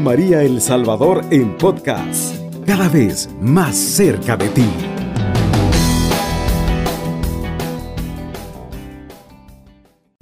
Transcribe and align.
María 0.00 0.42
El 0.42 0.60
Salvador 0.60 1.24
en 1.30 1.56
podcast, 1.56 2.34
cada 2.66 2.88
vez 2.88 3.28
más 3.40 3.76
cerca 3.76 4.36
de 4.36 4.48
ti. 4.48 4.66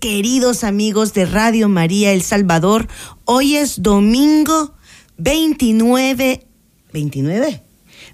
Queridos 0.00 0.64
amigos 0.64 1.14
de 1.14 1.26
Radio 1.26 1.68
María 1.68 2.12
El 2.12 2.22
Salvador, 2.22 2.88
hoy 3.24 3.56
es 3.56 3.82
domingo 3.82 4.74
29, 5.18 6.46
29, 6.92 7.62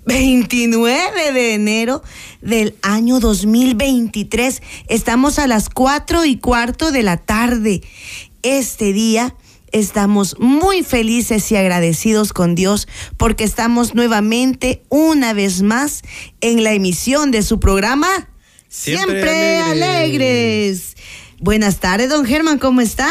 29 0.06 1.32
de 1.32 1.54
enero 1.54 2.02
del 2.40 2.74
año 2.82 3.20
2023. 3.20 4.62
Estamos 4.88 5.38
a 5.38 5.46
las 5.46 5.68
4 5.68 6.24
y 6.24 6.38
cuarto 6.38 6.92
de 6.92 7.02
la 7.02 7.16
tarde. 7.18 7.82
Este 8.42 8.92
día 8.92 9.34
estamos 9.72 10.36
muy 10.38 10.82
felices 10.82 11.50
y 11.52 11.56
agradecidos 11.56 12.32
con 12.32 12.54
Dios 12.54 12.88
porque 13.16 13.44
estamos 13.44 13.94
nuevamente 13.94 14.82
una 14.88 15.32
vez 15.32 15.62
más 15.62 16.02
en 16.40 16.64
la 16.64 16.72
emisión 16.72 17.30
de 17.30 17.42
su 17.42 17.60
programa 17.60 18.28
Siempre, 18.70 19.58
alegres. 19.58 20.96
Buenas 21.40 21.80
tardes, 21.80 22.08
don 22.08 22.24
Germán, 22.24 22.58
¿cómo 22.58 22.80
está? 22.80 23.10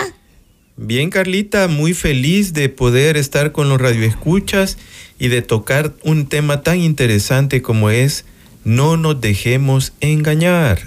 Bien, 0.77 1.09
Carlita, 1.09 1.67
muy 1.67 1.93
feliz 1.93 2.53
de 2.53 2.69
poder 2.69 3.17
estar 3.17 3.51
con 3.51 3.67
los 3.67 3.81
radioescuchas 3.81 4.77
y 5.19 5.27
de 5.27 5.41
tocar 5.41 5.93
un 6.01 6.27
tema 6.27 6.63
tan 6.63 6.79
interesante 6.79 7.61
como 7.61 7.89
es 7.89 8.23
no 8.63 8.95
nos 8.95 9.19
dejemos 9.19 9.91
engañar. 9.99 10.79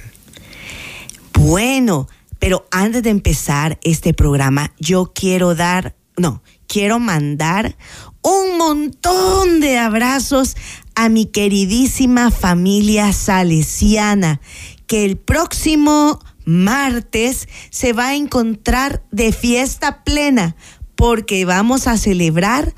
Bueno, 1.34 2.08
pero 2.42 2.66
antes 2.72 3.04
de 3.04 3.10
empezar 3.10 3.78
este 3.84 4.14
programa, 4.14 4.74
yo 4.80 5.12
quiero 5.14 5.54
dar, 5.54 5.94
no, 6.16 6.42
quiero 6.66 6.98
mandar 6.98 7.76
un 8.20 8.58
montón 8.58 9.60
de 9.60 9.78
abrazos 9.78 10.56
a 10.96 11.08
mi 11.08 11.26
queridísima 11.26 12.32
familia 12.32 13.12
salesiana, 13.12 14.40
que 14.88 15.04
el 15.04 15.18
próximo 15.18 16.18
martes 16.44 17.48
se 17.70 17.92
va 17.92 18.08
a 18.08 18.14
encontrar 18.16 19.04
de 19.12 19.30
fiesta 19.30 20.02
plena 20.02 20.56
porque 20.96 21.44
vamos 21.44 21.86
a 21.86 21.96
celebrar 21.96 22.74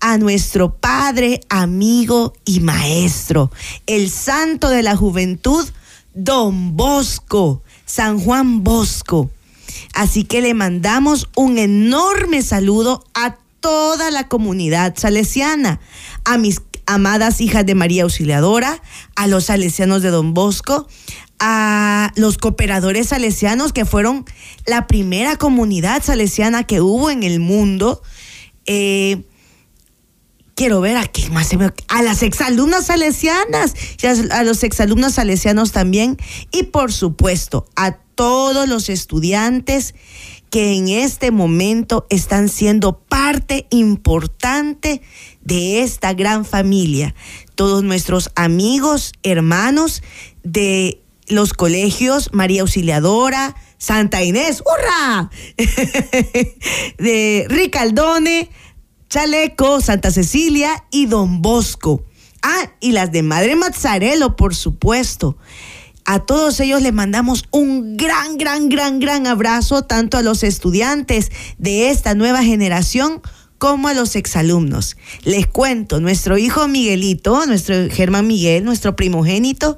a 0.00 0.18
nuestro 0.18 0.74
Padre, 0.74 1.38
amigo 1.50 2.32
y 2.44 2.58
maestro, 2.58 3.52
el 3.86 4.10
santo 4.10 4.70
de 4.70 4.82
la 4.82 4.96
juventud, 4.96 5.64
Don 6.14 6.76
Bosco, 6.76 7.62
San 7.94 8.18
Juan 8.18 8.64
Bosco. 8.64 9.30
Así 9.92 10.24
que 10.24 10.40
le 10.40 10.52
mandamos 10.52 11.28
un 11.36 11.58
enorme 11.58 12.42
saludo 12.42 13.04
a 13.14 13.36
toda 13.60 14.10
la 14.10 14.26
comunidad 14.26 14.94
salesiana, 14.96 15.78
a 16.24 16.36
mis 16.36 16.60
amadas 16.86 17.40
hijas 17.40 17.64
de 17.64 17.76
María 17.76 18.02
Auxiliadora, 18.02 18.82
a 19.14 19.28
los 19.28 19.44
salesianos 19.44 20.02
de 20.02 20.10
Don 20.10 20.34
Bosco, 20.34 20.88
a 21.38 22.12
los 22.16 22.36
cooperadores 22.36 23.10
salesianos 23.10 23.72
que 23.72 23.84
fueron 23.84 24.24
la 24.66 24.88
primera 24.88 25.36
comunidad 25.36 26.02
salesiana 26.02 26.64
que 26.64 26.80
hubo 26.80 27.12
en 27.12 27.22
el 27.22 27.38
mundo. 27.38 28.02
Eh, 28.66 29.22
quiero 30.54 30.80
ver 30.80 30.96
a 30.96 31.10
más. 31.30 31.50
A 31.88 32.02
las 32.02 32.22
exalumnas 32.22 32.86
salesianas, 32.86 33.74
a 34.30 34.42
los 34.44 34.62
exalumnos 34.62 35.14
salesianos 35.14 35.72
también. 35.72 36.16
Y 36.50 36.64
por 36.64 36.92
supuesto, 36.92 37.66
a 37.76 37.92
todos 38.14 38.68
los 38.68 38.88
estudiantes 38.88 39.94
que 40.50 40.76
en 40.76 40.88
este 40.88 41.32
momento 41.32 42.06
están 42.10 42.48
siendo 42.48 42.98
parte 43.00 43.66
importante 43.70 45.02
de 45.40 45.82
esta 45.82 46.12
gran 46.14 46.44
familia. 46.44 47.14
Todos 47.56 47.82
nuestros 47.82 48.30
amigos, 48.36 49.12
hermanos 49.24 50.02
de 50.44 51.00
los 51.26 51.54
colegios 51.54 52.30
María 52.32 52.62
Auxiliadora, 52.62 53.56
Santa 53.78 54.22
Inés, 54.22 54.62
¡hurra! 54.62 55.30
de 56.98 57.46
Ricaldone, 57.48 58.50
Chaleco, 59.14 59.80
Santa 59.80 60.10
Cecilia 60.10 60.82
y 60.90 61.06
Don 61.06 61.40
Bosco. 61.40 62.02
Ah, 62.42 62.72
y 62.80 62.90
las 62.90 63.12
de 63.12 63.22
Madre 63.22 63.54
Mazzarello, 63.54 64.34
por 64.34 64.56
supuesto. 64.56 65.38
A 66.04 66.18
todos 66.18 66.58
ellos 66.58 66.82
les 66.82 66.92
mandamos 66.92 67.44
un 67.52 67.96
gran, 67.96 68.38
gran, 68.38 68.68
gran, 68.68 68.98
gran 68.98 69.28
abrazo, 69.28 69.82
tanto 69.82 70.16
a 70.16 70.22
los 70.22 70.42
estudiantes 70.42 71.30
de 71.58 71.90
esta 71.90 72.16
nueva 72.16 72.42
generación 72.42 73.22
como 73.58 73.86
a 73.86 73.94
los 73.94 74.16
exalumnos. 74.16 74.96
Les 75.22 75.46
cuento, 75.46 76.00
nuestro 76.00 76.36
hijo 76.36 76.66
Miguelito, 76.66 77.46
nuestro 77.46 77.88
Germán 77.90 78.26
Miguel, 78.26 78.64
nuestro 78.64 78.96
primogénito, 78.96 79.76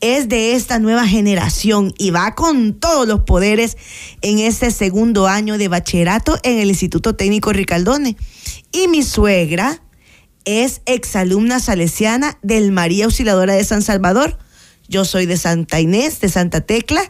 es 0.00 0.28
de 0.28 0.54
esta 0.54 0.80
nueva 0.80 1.06
generación 1.06 1.94
y 1.98 2.10
va 2.10 2.34
con 2.34 2.74
todos 2.74 3.06
los 3.06 3.20
poderes 3.20 3.76
en 4.22 4.40
este 4.40 4.72
segundo 4.72 5.28
año 5.28 5.56
de 5.56 5.68
bachillerato 5.68 6.36
en 6.42 6.58
el 6.58 6.68
Instituto 6.68 7.14
Técnico 7.14 7.52
Ricaldone. 7.52 8.16
Y 8.72 8.88
mi 8.88 9.02
suegra 9.02 9.82
es 10.44 10.82
exalumna 10.86 11.60
salesiana 11.60 12.38
del 12.42 12.72
María 12.72 13.04
Auxiliadora 13.04 13.54
de 13.54 13.64
San 13.64 13.82
Salvador. 13.82 14.38
Yo 14.88 15.04
soy 15.04 15.26
de 15.26 15.36
Santa 15.36 15.80
Inés, 15.80 16.20
de 16.20 16.28
Santa 16.28 16.62
Tecla. 16.62 17.02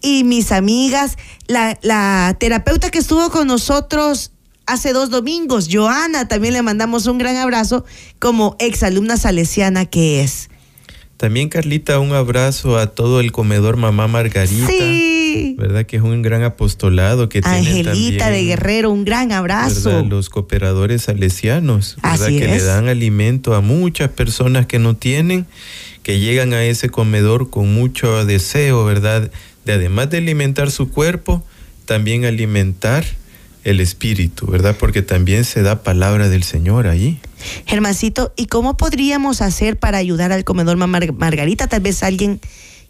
Y 0.00 0.22
mis 0.24 0.52
amigas, 0.52 1.16
la, 1.48 1.78
la 1.82 2.36
terapeuta 2.38 2.90
que 2.90 2.98
estuvo 2.98 3.30
con 3.30 3.48
nosotros 3.48 4.32
hace 4.66 4.92
dos 4.92 5.10
domingos, 5.10 5.68
Joana, 5.72 6.28
también 6.28 6.52
le 6.52 6.62
mandamos 6.62 7.06
un 7.06 7.18
gran 7.18 7.36
abrazo 7.36 7.84
como 8.18 8.54
exalumna 8.60 9.16
salesiana 9.16 9.86
que 9.86 10.22
es. 10.22 10.50
También, 11.16 11.48
Carlita, 11.48 11.98
un 11.98 12.12
abrazo 12.12 12.78
a 12.78 12.86
todo 12.86 13.18
el 13.18 13.32
comedor 13.32 13.76
Mamá 13.76 14.06
Margarita. 14.06 14.68
Sí. 14.68 15.27
¿Verdad? 15.58 15.86
Que 15.86 15.96
es 15.96 16.02
un 16.02 16.22
gran 16.22 16.42
apostolado 16.42 17.28
que 17.28 17.40
tiene 17.42 17.58
Angelita 17.58 18.30
de 18.30 18.44
Guerrero, 18.44 18.90
un 18.90 19.04
gran 19.04 19.32
abrazo. 19.32 19.90
¿verdad? 19.90 20.04
Los 20.04 20.28
cooperadores 20.30 21.02
salesianos, 21.02 21.96
¿verdad? 22.02 22.22
Así 22.26 22.38
que 22.38 22.44
es. 22.44 22.62
le 22.62 22.62
dan 22.64 22.88
alimento 22.88 23.54
a 23.54 23.60
muchas 23.60 24.10
personas 24.10 24.66
que 24.66 24.78
no 24.78 24.96
tienen, 24.96 25.46
que 26.02 26.18
llegan 26.20 26.52
a 26.54 26.64
ese 26.64 26.88
comedor 26.88 27.50
con 27.50 27.72
mucho 27.74 28.24
deseo, 28.24 28.84
¿verdad? 28.84 29.30
De 29.64 29.72
además 29.74 30.10
de 30.10 30.18
alimentar 30.18 30.70
su 30.70 30.90
cuerpo, 30.90 31.42
también 31.84 32.24
alimentar 32.24 33.04
el 33.64 33.80
espíritu, 33.80 34.46
¿verdad? 34.46 34.76
Porque 34.78 35.02
también 35.02 35.44
se 35.44 35.62
da 35.62 35.82
palabra 35.82 36.28
del 36.28 36.42
Señor 36.42 36.86
ahí. 36.86 37.18
Germancito, 37.66 38.32
¿y 38.36 38.46
cómo 38.46 38.76
podríamos 38.76 39.42
hacer 39.42 39.78
para 39.78 39.98
ayudar 39.98 40.32
al 40.32 40.44
comedor 40.44 40.76
Mar- 40.78 41.12
Margarita? 41.12 41.66
Tal 41.66 41.80
vez 41.80 42.02
alguien 42.02 42.40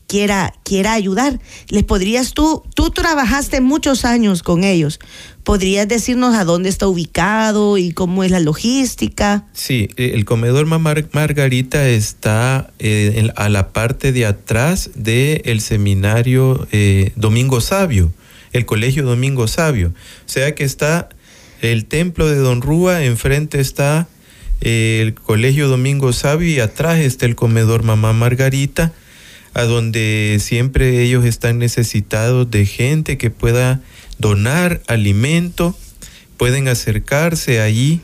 quiera, 0.09 0.55
quiera 0.65 0.95
ayudar. 0.95 1.39
¿Les 1.69 1.85
podrías 1.85 2.33
tú, 2.33 2.65
tú 2.75 2.91
trabajaste 2.91 3.61
muchos 3.61 4.05
años 4.05 4.43
con 4.43 4.65
ellos, 4.65 4.99
podrías 5.45 5.87
decirnos 5.87 6.35
a 6.35 6.45
dónde 6.45 6.69
está 6.69 6.89
ubicado 6.89 7.79
y 7.79 7.93
cómo 7.93 8.25
es 8.25 8.33
la 8.33 8.41
logística? 8.41 9.45
Sí, 9.53 9.91
eh, 9.97 10.13
el 10.15 10.25
comedor 10.25 10.67
Mamá 10.67 10.95
Margarita 11.13 11.89
está 11.89 12.73
eh, 12.81 13.31
a 13.37 13.49
la 13.49 13.69
parte 13.73 14.11
de 14.11 14.27
atrás 14.27 14.91
del 14.97 15.61
seminario 15.61 16.67
eh, 16.73 17.13
Domingo 17.15 17.61
Sabio, 17.61 18.13
el 18.53 18.67
colegio 18.67 19.05
Domingo 19.05 19.47
Sabio. 19.47 19.89
O 20.27 20.29
sea 20.29 20.55
que 20.55 20.65
está 20.65 21.11
el 21.61 21.85
templo 21.85 22.29
de 22.29 22.37
Don 22.37 22.63
Rúa, 22.63 23.05
enfrente 23.05 23.61
está 23.61 24.09
el 24.61 25.15
colegio 25.15 25.69
Domingo 25.69 26.13
Sabio 26.13 26.49
y 26.49 26.59
atrás 26.59 26.99
está 26.99 27.27
el 27.27 27.37
comedor 27.37 27.85
Mamá 27.85 28.13
Margarita, 28.13 28.93
a 29.59 29.65
donde 29.65 30.39
siempre 30.41 31.03
ellos 31.03 31.25
están 31.25 31.59
necesitados 31.59 32.49
de 32.51 32.65
gente 32.65 33.19
que 33.19 33.31
pueda 33.31 33.81
donar 34.19 34.81
alimento, 34.87 35.77
pueden 36.37 36.69
acercarse 36.69 37.61
allí. 37.61 38.01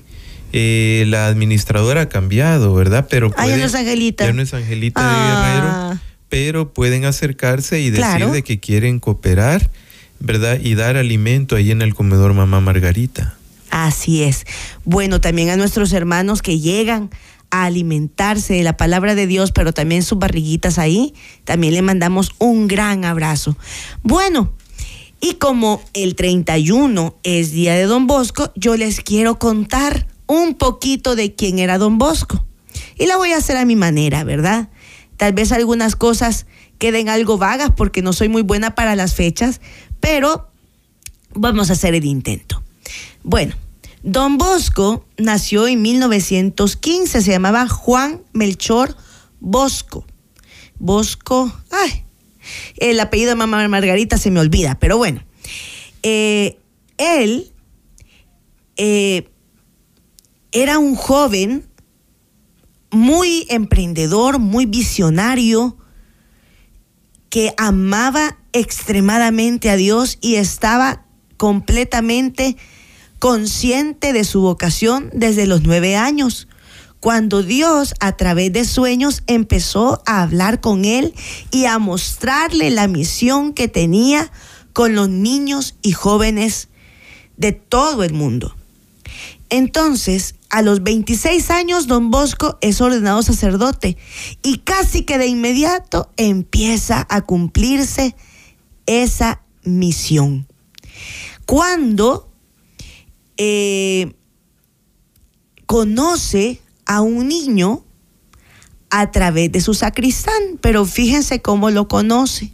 Eh, 0.53 1.05
la 1.07 1.27
administradora 1.29 2.03
ha 2.03 2.09
cambiado, 2.09 2.75
¿verdad? 2.75 3.07
Pero 3.09 3.29
Ah, 3.37 3.43
ya 3.43 3.43
pueden- 3.45 3.61
no 3.61 3.67
es 3.67 3.75
Angelita. 3.77 4.25
ya 4.25 4.33
no 4.33 4.43
es 4.43 4.53
Angelita 4.55 5.01
Ah. 5.01 5.15
de 5.15 5.61
Guerrero, 5.61 6.01
pero 6.29 6.73
pueden 6.73 7.05
acercarse 7.05 7.81
y 7.81 7.91
decir 7.91 8.05
Claro. 8.05 8.33
de 8.33 8.43
que 8.43 8.59
quieren 8.59 8.99
cooperar, 8.99 9.71
¿verdad? 10.19 10.59
Y 10.61 10.75
dar 10.75 10.97
alimento 10.97 11.55
ahí 11.55 11.71
en 11.71 11.83
el 11.83 11.95
comedor 11.95 12.35
Mamá 12.35 12.61
Margarita. 12.61 13.37
Así 13.71 14.23
es. 14.25 14.45
Bueno, 14.85 15.21
también 15.21 15.51
a 15.51 15.57
nuestros 15.57 15.93
hermanos 15.93 16.43
que 16.43 16.59
llegan 16.61 17.11
alimentarse 17.63 18.55
de 18.55 18.65
la 18.65 18.77
palabra 18.77 19.15
de 19.15 19.29
Dios, 19.29 19.53
pero 19.53 19.73
también 19.73 20.03
sus 20.03 20.19
barriguitas 20.19 20.79
ahí, 20.79 21.15
también 21.45 21.75
le 21.75 21.83
mandamos 21.83 22.33
un 22.39 22.67
gran 22.67 23.05
abrazo. 23.05 23.57
Bueno, 24.03 24.53
y 25.21 25.35
como 25.35 25.81
el 25.93 26.17
31 26.17 27.17
es 27.23 27.53
día 27.53 27.75
de 27.75 27.85
Don 27.85 28.07
Bosco, 28.07 28.53
yo 28.57 28.77
les 28.77 29.01
quiero 29.01 29.39
contar 29.39 30.07
un 30.27 30.55
poquito 30.55 31.17
de 31.17 31.35
quién 31.35 31.59
era 31.59 31.79
Don 31.79 31.99
Bosco. 31.99 32.45
Y 32.99 33.07
la 33.07 33.17
voy 33.17 33.33
a 33.33 33.39
hacer 33.39 33.57
a 33.57 33.65
mi 33.65 33.77
manera, 33.77 34.25
¿verdad? 34.25 34.69
Tal 35.17 35.33
vez 35.33 35.53
algunas 35.53 35.97
cosas 35.97 36.47
queden 36.79 37.09
algo 37.09 37.39
vagas 37.39 37.71
porque 37.77 38.03
no 38.03 38.13
soy 38.13 38.29
muy 38.29 38.43
buena 38.43 38.75
para 38.75 38.97
las 38.97 39.15
fechas, 39.15 39.61
pero 40.01 40.51
vamos 41.33 41.71
a 41.71 41.75
hacer 41.75 41.95
el 41.95 42.05
intento. 42.05 42.63
Bueno, 43.23 43.55
Don 44.05 44.37
Bosco 44.37 45.07
nació 45.17 45.67
en 45.67 45.81
1915, 45.81 47.23
se 47.23 47.31
llamaba 47.31 47.67
Juan 47.67 48.21
Melchor 48.35 48.95
Bosco. 49.41 50.05
Bosco, 50.79 51.51
ay, 51.71 52.05
el 52.77 53.01
apellido 53.01 53.31
de 53.31 53.37
mamá 53.37 53.67
Margarita 53.67 54.19
se 54.19 54.31
me 54.31 54.41
olvida, 54.41 54.79
pero 54.79 54.99
bueno. 54.99 55.25
Eh, 56.03 56.59
él 56.99 57.51
eh, 58.77 59.31
era 60.53 60.79
un 60.79 60.97
joven 60.97 61.67
muy 62.91 63.47
emprendedor, 63.49 64.39
muy 64.39 64.67
visionario, 64.67 65.79
que 67.31 67.55
amaba 67.57 68.37
extremadamente 68.53 69.71
a 69.71 69.77
Dios 69.77 70.19
y 70.21 70.35
estaba 70.35 71.07
completamente 71.39 72.59
consciente 73.19 74.13
de 74.13 74.25
su 74.25 74.41
vocación 74.41 75.11
desde 75.13 75.47
los 75.47 75.63
nueve 75.63 75.97
años, 75.97 76.49
cuando 77.01 77.43
Dios 77.43 77.95
a 78.01 78.17
través 78.17 78.53
de 78.53 78.65
sueños 78.65 79.23
empezó 79.27 80.03
a 80.07 80.23
hablar 80.23 80.61
con 80.61 80.85
él 80.85 81.15
y 81.51 81.67
a 81.67 81.79
mostrarle 81.79 82.71
la 82.71 82.89
misión 82.89 83.53
que 83.53 83.69
tenía 83.69 84.33
con 84.73 84.95
los 84.95 85.09
niños 85.09 85.77
y 85.83 85.93
jóvenes 85.93 86.69
de 87.37 87.53
todo 87.53 88.05
el 88.05 88.15
mundo. 88.15 88.57
Entonces, 89.51 90.37
a 90.51 90.63
los 90.63 90.83
26 90.83 91.51
años, 91.51 91.87
don 91.87 92.11
Bosco 92.11 92.59
es 92.61 92.81
ordenado 92.81 93.23
sacerdote 93.23 93.97
y 94.43 94.59
casi 94.59 95.03
que 95.03 95.19
de 95.19 95.27
inmediato 95.27 96.11
empieza 96.17 97.07
a 97.11 97.21
cumplirse 97.21 98.17
esa 98.87 99.43
misión. 99.63 100.47
Cuando 101.47 102.31
eh, 103.37 104.15
conoce 105.67 106.61
a 106.87 107.01
un 107.01 107.29
niño 107.29 107.85
a 108.91 109.11
través 109.11 109.51
de 109.51 109.61
su 109.61 109.75
sacristán, 109.75 110.59
pero 110.61 110.85
fíjense 110.85 111.43
cómo 111.43 111.71
lo 111.71 111.89
conoce. 111.89 112.53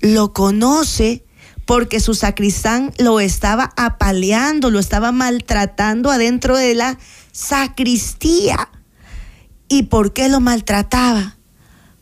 Lo 0.00 0.32
conoce 0.32 1.24
porque 1.64 2.00
su 2.00 2.14
sacristán 2.14 2.92
lo 2.98 3.20
estaba 3.20 3.72
apaleando, 3.76 4.70
lo 4.70 4.78
estaba 4.78 5.12
maltratando 5.12 6.10
adentro 6.10 6.56
de 6.56 6.74
la 6.74 6.98
sacristía. 7.32 8.70
¿Y 9.68 9.84
por 9.84 10.12
qué 10.12 10.28
lo 10.28 10.40
maltrataba? 10.40 11.36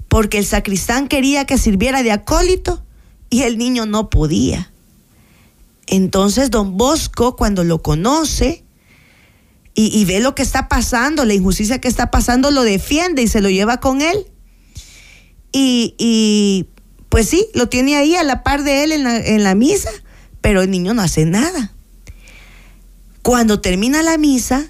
Porque 0.09 0.39
el 0.39 0.45
sacristán 0.45 1.09
quería 1.09 1.45
que 1.45 1.59
sirviera 1.59 2.03
de 2.03 2.13
acólito 2.13 2.85
y 3.29 3.43
el 3.43 3.59
niño 3.59 3.87
no 3.87 4.09
podía. 4.09 4.71
Entonces 5.87 6.51
don 6.51 6.77
Bosco, 6.77 7.37
cuando 7.37 7.65
lo 7.65 7.83
conoce 7.83 8.65
y, 9.75 10.05
ve 10.07 10.21
lo 10.21 10.35
que 10.35 10.43
está 10.43 10.69
pasando, 10.69 11.25
la 11.25 11.35
injusticia 11.35 11.81
que 11.81 11.89
está 11.89 12.11
pasando, 12.11 12.51
lo 12.51 12.63
defiende 12.63 13.23
y 13.23 13.29
se 13.29 13.43
lo 13.43 13.51
lleva 13.51 13.79
con 13.79 14.01
él. 14.01 14.27
y 15.53 16.67
pues 17.17 17.31
sí, 17.31 17.49
lo 17.55 17.71
tiene 17.71 17.97
ahí 17.97 18.15
a 18.15 18.25
la 18.25 18.43
par 18.43 18.63
de 18.63 18.85
él 18.85 18.93
en 18.93 19.43
la, 19.43 19.55
misa, 19.55 19.89
pero 20.43 20.61
el 20.61 20.71
niño 20.71 20.93
no 20.93 21.01
hace 21.01 21.25
nada. 21.25 21.73
Cuando 23.23 23.63
termina 23.63 24.03
la 24.03 24.19
misa, 24.19 24.67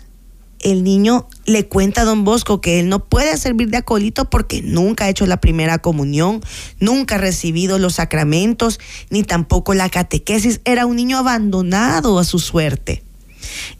el 0.60 0.84
niño 0.84 1.28
le 1.44 1.68
cuenta 1.68 2.02
a 2.02 2.04
don 2.04 2.24
Bosco 2.24 2.60
que 2.60 2.80
él 2.80 2.88
no 2.88 3.04
puede 3.04 3.36
servir 3.36 3.70
de 3.70 3.78
acólito 3.78 4.30
porque 4.30 4.62
nunca 4.62 5.04
ha 5.04 5.08
hecho 5.08 5.26
la 5.26 5.40
primera 5.40 5.78
comunión, 5.78 6.40
nunca 6.80 7.16
ha 7.16 7.18
recibido 7.18 7.78
los 7.78 7.94
sacramentos, 7.94 8.80
ni 9.10 9.22
tampoco 9.22 9.74
la 9.74 9.88
catequesis. 9.88 10.60
Era 10.64 10.86
un 10.86 10.96
niño 10.96 11.18
abandonado 11.18 12.18
a 12.18 12.24
su 12.24 12.38
suerte. 12.38 13.02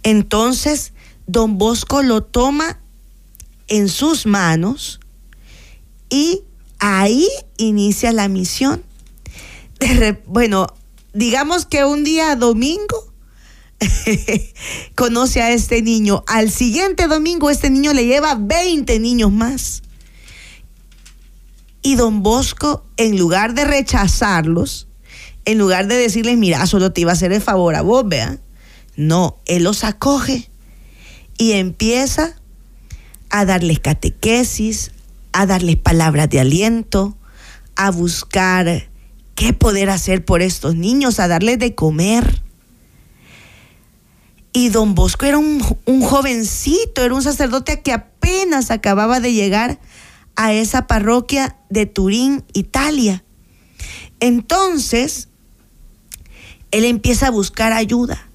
Entonces, 0.02 0.92
don 1.26 1.58
Bosco 1.58 2.02
lo 2.02 2.22
toma 2.22 2.78
en 3.68 3.88
sus 3.88 4.26
manos 4.26 5.00
y 6.08 6.42
ahí 6.78 7.26
inicia 7.56 8.12
la 8.12 8.28
misión. 8.28 8.82
bueno, 10.26 10.66
digamos 11.12 11.66
que 11.66 11.84
un 11.84 12.04
día 12.04 12.36
domingo 12.36 13.05
conoce 14.94 15.42
a 15.42 15.50
este 15.50 15.82
niño. 15.82 16.24
Al 16.26 16.50
siguiente 16.50 17.06
domingo 17.08 17.50
este 17.50 17.70
niño 17.70 17.92
le 17.92 18.06
lleva 18.06 18.34
20 18.34 18.98
niños 19.00 19.32
más. 19.32 19.82
Y 21.82 21.94
don 21.94 22.22
Bosco, 22.22 22.84
en 22.96 23.18
lugar 23.18 23.54
de 23.54 23.64
rechazarlos, 23.64 24.88
en 25.44 25.58
lugar 25.58 25.86
de 25.86 25.96
decirles, 25.96 26.36
mira, 26.36 26.66
solo 26.66 26.92
te 26.92 27.02
iba 27.02 27.12
a 27.12 27.14
hacer 27.14 27.32
el 27.32 27.40
favor 27.40 27.76
a 27.76 27.82
vos, 27.82 28.08
vea. 28.08 28.38
No, 28.96 29.38
él 29.46 29.62
los 29.62 29.84
acoge 29.84 30.50
y 31.38 31.52
empieza 31.52 32.34
a 33.30 33.44
darles 33.44 33.78
catequesis, 33.78 34.90
a 35.32 35.46
darles 35.46 35.76
palabras 35.76 36.28
de 36.30 36.40
aliento, 36.40 37.16
a 37.76 37.90
buscar 37.90 38.88
qué 39.34 39.52
poder 39.52 39.90
hacer 39.90 40.24
por 40.24 40.42
estos 40.42 40.74
niños, 40.74 41.20
a 41.20 41.28
darles 41.28 41.58
de 41.58 41.74
comer. 41.74 42.42
Y 44.56 44.70
don 44.70 44.94
Bosco 44.94 45.26
era 45.26 45.38
un, 45.38 45.62
un, 45.84 46.02
jovencito, 46.02 47.02
era 47.02 47.14
un 47.14 47.22
sacerdote 47.22 47.82
que 47.82 47.92
apenas 47.92 48.70
acababa 48.70 49.20
de 49.20 49.32
llegar 49.34 49.78
a 50.34 50.52
esa 50.52 50.86
parroquia 50.86 51.56
de 51.68 51.86
Turín, 51.86 52.44
Italia. 52.54 53.24
Entonces, 54.18 55.28
él 56.70 56.84
empieza 56.84 57.26
a 57.26 57.30
buscar 57.30 57.72
ayuda, 57.72 58.30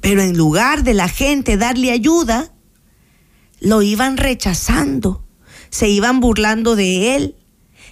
pero 0.00 0.20
en 0.22 0.36
lugar 0.36 0.82
de 0.82 0.94
la 0.94 1.08
gente 1.08 1.56
darle 1.56 1.90
ayuda, 1.90 2.52
lo 3.60 3.80
iban 3.82 4.16
rechazando 4.16 5.22
se 5.72 5.88
iban 5.88 6.20
burlando 6.20 6.76
de 6.76 7.16
él, 7.16 7.34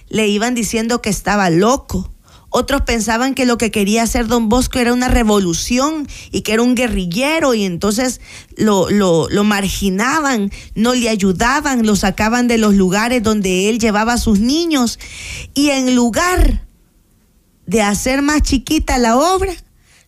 le 0.07 0.27
iban 0.27 0.53
diciendo 0.53 1.01
que 1.01 1.09
estaba 1.09 1.49
loco. 1.49 2.13
Otros 2.53 2.81
pensaban 2.81 3.33
que 3.33 3.45
lo 3.45 3.57
que 3.57 3.71
quería 3.71 4.03
hacer 4.03 4.27
don 4.27 4.49
Bosco 4.49 4.77
era 4.77 4.91
una 4.91 5.07
revolución 5.07 6.05
y 6.31 6.41
que 6.41 6.51
era 6.51 6.61
un 6.61 6.75
guerrillero 6.75 7.53
y 7.53 7.63
entonces 7.63 8.19
lo, 8.57 8.89
lo, 8.89 9.43
marginaban, 9.45 10.51
no 10.75 10.93
le 10.93 11.07
ayudaban, 11.07 11.85
lo 11.85 11.95
sacaban 11.95 12.49
de 12.49 12.57
los 12.57 12.73
lugares 12.75 13.23
donde 13.23 13.69
él 13.69 13.79
llevaba 13.79 14.13
a 14.13 14.17
sus 14.17 14.41
niños. 14.41 14.99
Y 15.53 15.69
en 15.69 15.95
lugar 15.95 16.65
de 17.67 17.81
hacer 17.81 18.21
más 18.21 18.41
chiquita 18.41 18.97
la 18.97 19.15
obra, 19.15 19.53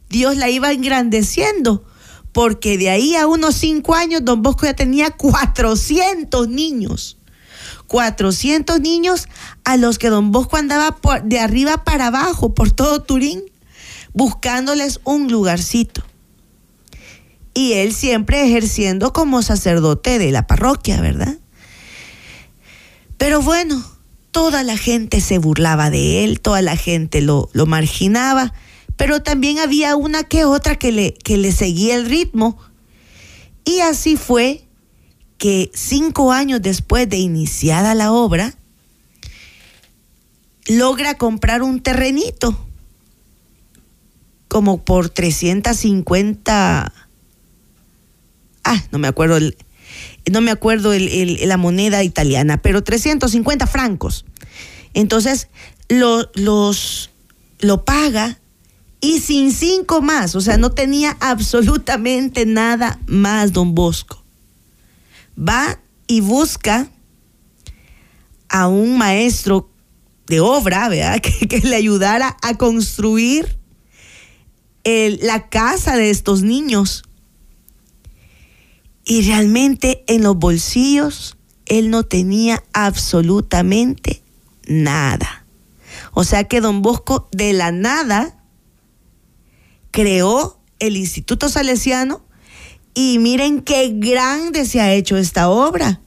Dios 0.10 0.36
la 0.36 0.50
iba 0.50 0.74
engrandeciendo, 0.74 1.86
porque 2.34 2.78
de 2.78 2.90
ahí 2.90 3.16
a 3.16 3.26
unos 3.26 3.56
cinco 3.56 3.96
años 3.96 4.26
don 4.26 4.42
Bosco 4.42 4.66
ya 4.66 4.74
tenía 4.74 5.12
400 5.12 6.50
niños. 6.50 7.18
400 7.94 8.82
niños 8.82 9.28
a 9.64 9.78
los 9.78 10.00
que 10.00 10.10
don 10.10 10.32
Bosco 10.32 10.58
andaba 10.58 10.98
de 11.24 11.40
arriba 11.40 11.84
para 11.84 12.08
abajo 12.08 12.56
por 12.56 12.72
todo 12.72 13.04
Turín 13.04 13.44
buscándoles 14.14 15.00
un 15.04 15.32
lugarcito. 15.32 16.04
Y 17.54 17.74
él 17.74 17.94
siempre 17.94 18.48
ejerciendo 18.48 19.14
como 19.14 19.44
sacerdote 19.44 20.18
de 20.18 20.32
la 20.32 20.48
parroquia, 20.48 21.02
¿verdad? 21.02 21.38
Pero 23.20 23.44
bueno, 23.44 23.86
toda 24.32 24.64
la 24.64 24.76
gente 24.76 25.22
se 25.22 25.38
burlaba 25.38 25.92
de 25.92 26.24
él, 26.24 26.40
toda 26.40 26.64
la 26.64 26.76
gente 26.76 27.22
lo, 27.22 27.52
lo 27.54 27.68
marginaba, 27.68 28.56
pero 28.98 29.22
también 29.22 29.60
había 29.60 29.96
una 29.96 30.24
que 30.24 30.46
otra 30.46 30.78
que 30.78 30.92
le, 30.92 31.14
que 31.14 31.38
le 31.38 31.52
seguía 31.52 31.94
el 31.94 32.08
ritmo. 32.08 32.58
Y 33.66 33.82
así 33.82 34.18
fue 34.18 34.64
que 35.44 35.70
cinco 35.74 36.32
años 36.32 36.62
después 36.62 37.10
de 37.10 37.18
iniciada 37.18 37.96
la 37.96 38.14
obra, 38.14 38.56
logra 40.68 41.16
comprar 41.16 41.64
un 41.64 41.82
terrenito 41.82 42.58
como 44.48 44.86
por 44.86 45.10
350 45.10 46.94
ah 48.64 48.84
no 48.94 49.00
me 49.00 49.10
acuerdo 49.10 49.38
no 50.32 50.40
me 50.40 50.50
acuerdo 50.50 50.94
la 50.94 51.58
moneda 51.58 52.06
italiana 52.06 52.56
pero 52.62 52.82
350 52.82 53.68
francos. 53.68 54.24
Entonces 54.94 55.50
lo, 55.90 56.32
los 56.36 57.10
lo 57.60 57.84
paga 57.84 58.40
y 59.02 59.20
sin 59.20 59.52
cinco 59.52 60.02
más 60.02 60.36
o 60.36 60.40
sea 60.40 60.56
no 60.56 60.72
tenía 60.72 61.18
absolutamente 61.20 62.46
nada 62.46 62.98
más 63.08 63.52
don 63.52 63.76
Bosco 63.76 64.23
va 65.38 65.80
y 66.08 66.22
busca 66.22 66.90
a 68.50 68.68
un 68.68 68.98
maestro 68.98 69.70
de 70.28 70.40
obra, 70.40 70.90
¿verdad? 70.90 71.22
Que, 71.50 71.60
le 71.60 71.76
ayudara 71.76 72.38
a 72.42 72.56
construir 72.56 73.58
la 74.86 75.50
casa 75.50 75.96
de 75.96 76.10
estos 76.10 76.44
niños. 76.44 77.04
Y 79.06 79.24
realmente 79.24 80.04
en 80.08 80.24
los 80.24 80.38
bolsillos 80.38 81.38
él 81.66 81.90
no 81.90 82.04
tenía 82.04 82.64
absolutamente 82.74 84.22
nada. 84.68 85.46
O 86.14 86.24
sea 86.24 86.46
que 86.46 86.62
don 86.62 86.82
Bosco 86.82 87.28
de 87.32 87.54
la 87.54 87.72
nada 87.72 88.38
creó 89.92 90.60
el 90.80 90.98
Instituto 90.98 91.50
Salesiano 91.50 92.24
Y 92.94 93.20
miren 93.20 93.62
qué 93.62 93.92
grande 93.96 94.66
se 94.66 94.80
ha 94.80 94.94
hecho 94.94 95.18
esta 95.18 95.50
obra, 95.50 96.02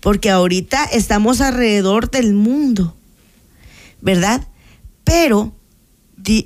porque 0.00 0.30
ahorita 0.30 0.84
estamos 0.84 1.40
alrededor 1.40 2.10
del 2.10 2.34
mundo, 2.34 2.96
¿verdad? 4.00 4.46
Pero 5.04 5.54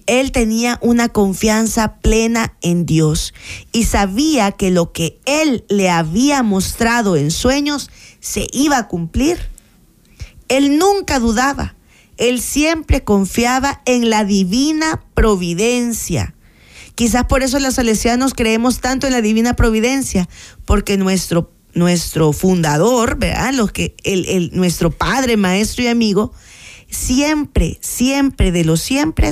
él 0.06 0.32
tenía 0.32 0.78
una 0.82 1.08
confianza 1.08 1.96
plena 2.00 2.56
en 2.62 2.84
Dios 2.84 3.32
y 3.72 3.84
sabía 3.84 4.52
que 4.52 4.70
lo 4.70 4.92
que 4.92 5.20
él 5.24 5.64
le 5.68 5.88
había 5.88 6.42
mostrado 6.42 7.16
en 7.16 7.30
sueños 7.30 7.90
se 8.20 8.46
iba 8.52 8.78
a 8.78 8.88
cumplir. 8.88 9.38
Él 10.48 10.78
nunca 10.78 11.20
dudaba, 11.20 11.76
él 12.16 12.40
siempre 12.40 13.04
confiaba 13.04 13.82
en 13.84 14.10
la 14.10 14.24
divina 14.24 15.04
providencia. 15.14 16.34
Quizás 16.98 17.26
por 17.26 17.44
eso 17.44 17.60
los 17.60 17.74
salesianos 17.74 18.34
creemos 18.34 18.80
tanto 18.80 19.06
en 19.06 19.12
la 19.12 19.22
divina 19.22 19.54
providencia, 19.54 20.28
porque 20.64 20.96
nuestro, 20.96 21.52
nuestro 21.72 22.32
fundador, 22.32 23.16
¿verdad? 23.20 23.54
Los 23.54 23.70
que, 23.70 23.94
el, 24.02 24.50
nuestro 24.52 24.90
padre, 24.90 25.36
maestro 25.36 25.84
y 25.84 25.86
amigo, 25.86 26.32
siempre, 26.90 27.78
siempre 27.80 28.50
de 28.50 28.64
los 28.64 28.80
siempre 28.80 29.30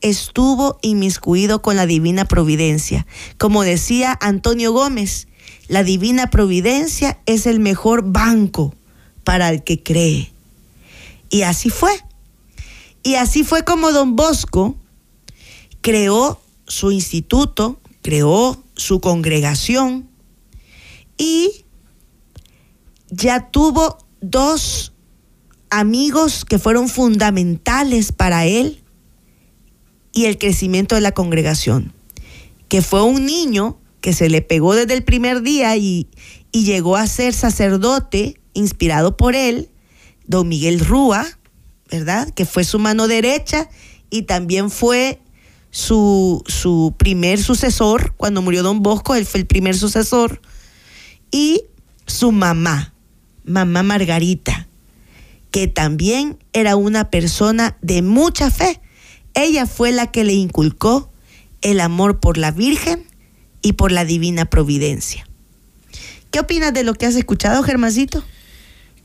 estuvo 0.00 0.78
inmiscuido 0.80 1.60
con 1.60 1.76
la 1.76 1.84
divina 1.84 2.24
providencia. 2.24 3.06
Como 3.36 3.62
decía 3.62 4.18
Antonio 4.22 4.72
Gómez, 4.72 5.28
la 5.68 5.84
divina 5.84 6.30
providencia 6.30 7.20
es 7.26 7.44
el 7.44 7.60
mejor 7.60 8.10
banco 8.10 8.74
para 9.22 9.50
el 9.50 9.62
que 9.62 9.82
cree. 9.82 10.32
Y 11.28 11.42
así 11.42 11.68
fue. 11.68 11.92
Y 13.02 13.16
así 13.16 13.44
fue 13.44 13.64
como 13.66 13.92
don 13.92 14.16
Bosco 14.16 14.76
creó 15.82 16.38
su 16.66 16.90
instituto, 16.90 17.80
creó 18.02 18.62
su 18.74 19.00
congregación 19.00 20.08
y 21.16 21.64
ya 23.10 23.50
tuvo 23.50 23.98
dos 24.20 24.92
amigos 25.70 26.44
que 26.44 26.58
fueron 26.58 26.88
fundamentales 26.88 28.12
para 28.12 28.46
él 28.46 28.82
y 30.12 30.26
el 30.26 30.38
crecimiento 30.38 30.94
de 30.94 31.00
la 31.00 31.12
congregación, 31.12 31.92
que 32.68 32.82
fue 32.82 33.02
un 33.02 33.24
niño 33.24 33.78
que 34.02 34.12
se 34.12 34.28
le 34.28 34.42
pegó 34.42 34.74
desde 34.74 34.94
el 34.94 35.04
primer 35.04 35.42
día 35.42 35.76
y, 35.76 36.08
llegó 36.52 36.96
a 36.96 37.06
ser 37.06 37.32
sacerdote 37.32 38.38
inspirado 38.52 39.16
por 39.16 39.34
él, 39.34 39.70
don 40.26 40.48
Miguel 40.48 40.80
Rúa, 40.80 41.26
¿verdad? 41.90 42.28
Que 42.28 42.44
fue 42.44 42.64
su 42.64 42.78
mano 42.78 43.08
derecha 43.08 43.70
y 44.10 44.22
también 44.24 44.70
fue 44.70 45.21
su, 45.72 46.44
su 46.46 46.94
primer 46.96 47.42
sucesor, 47.42 48.14
cuando 48.16 48.40
murió 48.40 48.62
don 48.62 48.84
Bosco, 48.84 49.16
él 49.16 49.26
fue 49.26 49.40
el 49.40 49.46
primer 49.46 49.76
sucesor, 49.76 50.40
y 51.32 51.64
su 52.06 52.30
mamá, 52.30 52.94
mamá 53.44 53.82
Margarita, 53.82 54.68
que 55.50 55.66
también 55.66 56.38
era 56.52 56.76
una 56.76 57.10
persona 57.10 57.76
de 57.82 58.02
mucha 58.02 58.48
fe 58.52 58.80
ella 59.34 59.66
fue 59.66 59.92
la 59.92 60.10
que 60.10 60.24
le 60.24 60.34
inculcó 60.34 61.10
el 61.62 61.80
amor 61.80 62.20
por 62.20 62.36
la 62.36 62.50
Virgen 62.50 63.04
y 63.62 63.74
por 63.74 63.92
la 63.92 64.04
divina 64.04 64.44
providencia. 64.46 65.26
¿Qué 66.30 66.40
opinas 66.40 66.74
de 66.74 66.84
lo 66.84 66.94
que 66.94 67.06
has 67.06 67.14
escuchado, 67.14 67.62
Germancito? 67.62 68.22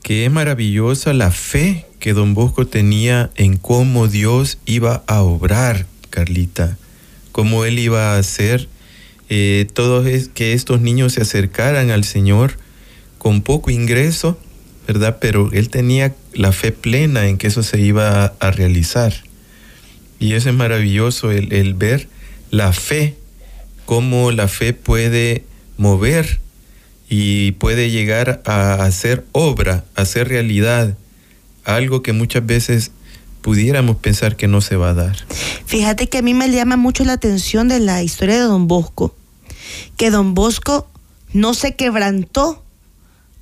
Que 0.02 0.24
es 0.24 0.30
maravillosa 0.30 1.12
la 1.12 1.30
fe 1.30 1.86
que 1.98 2.12
don 2.12 2.34
Bosco 2.34 2.66
tenía 2.66 3.30
en 3.36 3.56
cómo 3.56 4.08
Dios 4.08 4.58
iba 4.64 5.02
a 5.06 5.22
obrar, 5.22 5.86
Carlita, 6.10 6.76
cómo 7.32 7.64
él 7.64 7.78
iba 7.78 8.14
a 8.14 8.18
hacer 8.18 8.68
eh, 9.28 9.66
todos 9.74 10.06
que 10.28 10.54
estos 10.54 10.80
niños 10.80 11.14
se 11.14 11.22
acercaran 11.22 11.90
al 11.90 12.04
Señor 12.04 12.56
con 13.18 13.42
poco 13.42 13.70
ingreso, 13.70 14.38
¿verdad? 14.86 15.18
Pero 15.20 15.50
él 15.52 15.68
tenía 15.68 16.14
la 16.32 16.52
fe 16.52 16.72
plena 16.72 17.26
en 17.26 17.36
que 17.36 17.48
eso 17.48 17.62
se 17.62 17.80
iba 17.80 18.24
a 18.40 18.50
realizar. 18.50 19.12
Y 20.18 20.32
eso 20.32 20.48
es 20.48 20.54
maravilloso, 20.54 21.30
el, 21.30 21.74
ver 21.74 22.08
la 22.50 22.72
fe, 22.72 23.16
cómo 23.84 24.32
la 24.32 24.48
fe 24.48 24.72
puede 24.72 25.44
mover 25.76 26.40
y 27.08 27.52
puede 27.52 27.90
llegar 27.90 28.42
a 28.46 28.84
hacer 28.84 29.24
obra, 29.32 29.84
a 29.94 30.02
hacer 30.02 30.28
realidad, 30.28 30.96
algo 31.64 32.02
que 32.02 32.12
muchas 32.12 32.44
veces 32.46 32.90
pudiéramos 33.40 33.96
pensar 33.96 34.36
que 34.36 34.48
no 34.48 34.60
se 34.60 34.76
va 34.76 34.90
a 34.90 34.94
dar. 34.94 35.16
Fíjate 35.66 36.08
que 36.08 36.18
a 36.18 36.22
mí 36.22 36.34
me 36.34 36.50
llama 36.50 36.76
mucho 36.76 37.04
la 37.04 37.14
atención 37.14 37.68
de 37.68 37.80
la 37.80 38.02
historia 38.02 38.36
de 38.36 38.42
don 38.42 38.68
Bosco, 38.68 39.14
que 39.96 40.10
don 40.10 40.34
Bosco 40.34 40.88
no 41.32 41.54
se 41.54 41.74
quebrantó 41.74 42.64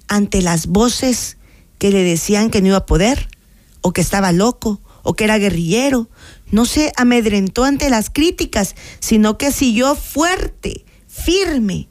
ante 0.09 0.43
las 0.43 0.67
voces 0.67 1.37
que 1.79 1.91
le 1.91 2.03
decían 2.03 2.51
que 2.51 2.61
no 2.61 2.69
iba 2.69 2.79
a 2.79 2.87
poder, 2.87 3.29
o 3.81 3.93
que 3.93 4.01
estaba 4.01 4.33
loco, 4.33 4.81
o 5.03 5.15
que 5.15 5.25
era 5.25 5.39
guerrillero, 5.39 6.09
no 6.51 6.65
se 6.65 6.93
amedrentó 6.97 7.65
ante 7.65 7.91
las 7.91 8.11
críticas, 8.11 8.75
sino 8.99 9.39
que 9.39 9.53
siguió 9.53 9.95
fuerte, 9.95 10.85
firme. 11.07 11.89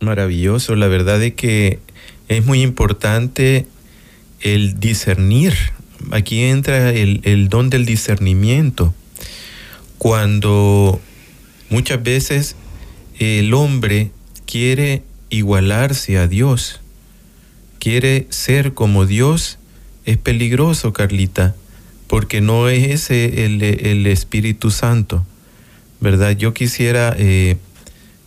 Maravilloso, 0.00 0.76
la 0.76 0.86
verdad 0.88 1.22
es 1.22 1.34
que 1.34 1.80
es 2.28 2.46
muy 2.46 2.62
importante 2.62 3.66
el 4.40 4.80
discernir. 4.80 5.54
Aquí 6.10 6.42
entra 6.42 6.90
el, 6.90 7.20
el 7.24 7.48
don 7.48 7.70
del 7.70 7.86
discernimiento. 7.86 8.94
Cuando 9.98 11.00
muchas 11.68 12.02
veces 12.02 12.56
el 13.18 13.52
hombre 13.54 14.10
quiere 14.46 15.02
igualarse 15.28 16.18
a 16.18 16.26
Dios, 16.26 16.80
quiere 17.78 18.26
ser 18.30 18.72
como 18.74 19.06
Dios, 19.06 19.58
es 20.04 20.16
peligroso, 20.16 20.92
Carlita 20.92 21.54
porque 22.10 22.40
no 22.40 22.68
es 22.68 22.88
ese 22.88 23.46
el, 23.46 24.04
Espíritu 24.08 24.72
Santo, 24.72 25.24
¿verdad? 26.00 26.32
Yo 26.36 26.52
quisiera 26.52 27.14
eh, 27.16 27.56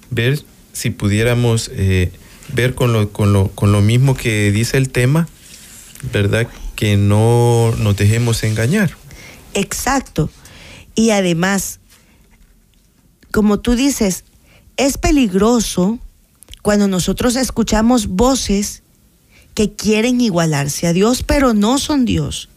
ver 0.09 0.39
si 0.71 0.89
pudiéramos 0.89 1.69
eh, 1.73 2.09
ver 2.53 2.75
con 2.75 2.93
lo, 2.93 3.09
con, 3.09 3.33
lo, 3.33 3.49
con 3.49 3.73
lo 3.73 3.81
mismo 3.81 4.15
que 4.15 4.53
dice 4.53 4.77
el 4.77 4.87
tema, 4.87 5.27
¿verdad? 6.13 6.47
Que 6.75 6.97
no 6.97 7.73
nos 7.77 7.95
dejemos 7.95 8.43
engañar. 8.43 8.95
Exacto. 9.53 10.29
Y 10.95 11.11
además, 11.11 11.79
como 13.31 13.59
tú 13.59 13.75
dices, 13.75 14.25
es 14.77 14.97
peligroso 14.97 15.99
cuando 16.61 16.87
nosotros 16.87 17.35
escuchamos 17.35 18.07
voces 18.07 18.83
que 19.53 19.73
quieren 19.73 20.21
igualarse 20.21 20.87
a 20.87 20.93
Dios, 20.93 21.23
pero 21.23 21.53
no 21.53 21.77
son 21.77 22.05
Dios. 22.05 22.49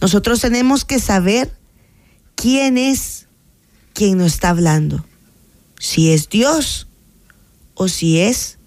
Nosotros 0.00 0.40
tenemos 0.40 0.84
que 0.84 0.98
saber 0.98 1.52
quién 2.34 2.78
es 2.78 3.26
quien 3.92 4.18
nos 4.18 4.34
está 4.34 4.50
hablando. 4.50 5.04
Si 5.78 6.12
es 6.12 6.28
Dios 6.28 6.86
o 7.74 7.88
si 7.88 8.20
es 8.20 8.58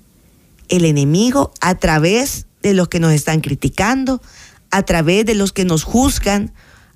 el 0.70 0.86
enemigo 0.86 1.54
a 1.62 1.76
través 1.76 2.46
de 2.62 2.74
los 2.74 2.88
que 2.88 3.00
nos 3.00 3.14
están 3.14 3.42
criticando, 3.42 4.22
a 4.74 4.82
través 4.82 5.24
de 5.26 5.36
los 5.36 5.54
que 5.54 5.66
nos 5.66 5.84
juzgan, 5.84 6.52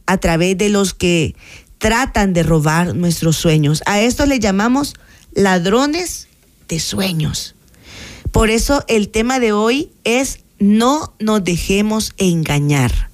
a 0.07 0.17
través 0.17 0.57
de 0.57 0.69
los 0.69 0.95
que 0.95 1.35
tratan 1.77 2.33
de 2.33 2.41
robar 2.41 2.95
nuestros 2.95 3.37
sueños. 3.37 3.83
A 3.85 4.01
esto 4.01 4.25
le 4.25 4.39
llamamos 4.39 4.95
ladrones 5.31 6.27
de 6.67 6.79
sueños. 6.79 7.53
Por 8.31 8.49
eso 8.49 8.83
el 8.87 9.09
tema 9.09 9.39
de 9.39 9.51
hoy 9.51 9.91
es 10.03 10.39
no 10.57 11.13
nos 11.19 11.43
dejemos 11.43 12.13
engañar. 12.17 13.11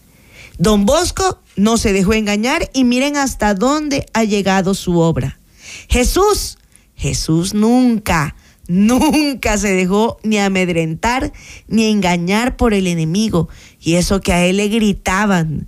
Don 0.58 0.86
Bosco 0.86 1.40
no 1.58 1.76
se 1.76 1.92
dejó 1.92 2.14
engañar 2.14 2.70
y 2.74 2.86
miren 2.86 3.18
hasta 3.18 3.56
dónde 3.56 4.06
ha 4.14 4.24
llegado 4.24 4.76
su 4.76 4.98
obra. 5.00 5.40
Jesús, 5.90 6.58
Jesús 6.96 7.54
nunca, 7.54 8.34
nunca 8.74 9.58
se 9.58 9.72
dejó 9.72 10.18
ni 10.24 10.40
amedrentar 10.40 11.32
ni 11.68 11.86
engañar 11.86 12.58
por 12.58 12.74
el 12.74 12.88
enemigo. 12.88 13.48
Y 13.80 13.96
eso 13.96 14.20
que 14.20 14.34
a 14.34 14.46
él 14.46 14.58
le 14.58 14.68
gritaban, 14.68 15.68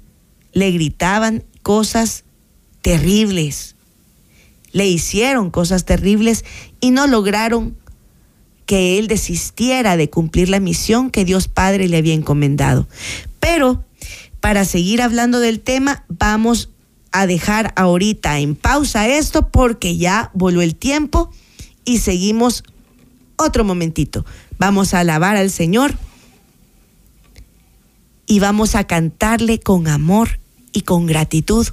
le 0.53 0.71
gritaban 0.71 1.43
cosas 1.62 2.25
terribles. 2.81 3.75
Le 4.71 4.88
hicieron 4.88 5.51
cosas 5.51 5.85
terribles 5.85 6.43
y 6.81 6.91
no 6.91 7.07
lograron 7.07 7.77
que 8.65 8.97
él 8.97 9.07
desistiera 9.07 9.95
de 9.95 10.09
cumplir 10.09 10.50
la 10.50 10.59
misión 10.59 11.12
que 11.12 11.25
Dios 11.25 11.47
Padre 11.47 11.88
le 11.88 11.97
había 11.97 12.15
encomendado. 12.15 12.88
Pero 13.39 13.85
para 14.39 14.65
seguir 14.65 15.03
hablando 15.03 15.39
del 15.39 15.59
tema, 15.59 16.05
vamos 16.07 16.69
a 17.12 17.27
dejar 17.27 17.71
ahorita 17.75 18.39
en 18.39 18.55
pausa 18.55 19.07
esto 19.07 19.50
porque 19.50 19.95
ya 19.95 20.31
volvió 20.33 20.63
el 20.63 20.75
tiempo 20.75 21.31
y 21.85 22.00
seguimos 22.00 22.63
otro 23.35 23.63
momentito. 23.63 24.25
Vamos 24.57 24.93
a 24.93 24.99
alabar 24.99 25.35
al 25.35 25.49
Señor 25.49 25.95
y 28.25 28.39
vamos 28.39 28.75
a 28.75 28.85
cantarle 28.85 29.59
con 29.59 29.87
amor 29.87 30.39
y 30.71 30.81
con 30.81 31.05
gratitud 31.05 31.67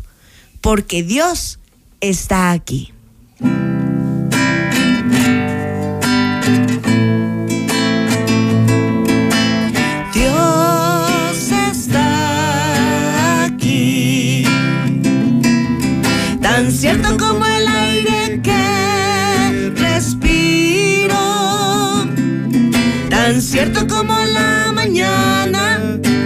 porque 0.61 1.03
Dios 1.03 1.59
está 2.01 2.53
aquí. 2.53 2.93
Cierto 23.63 23.87
como 23.87 24.19
la 24.19 24.73
mañana 24.75 25.79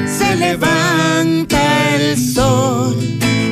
se 0.07 0.37
levanta 0.37 1.95
el 1.95 2.17
sol. 2.17 2.97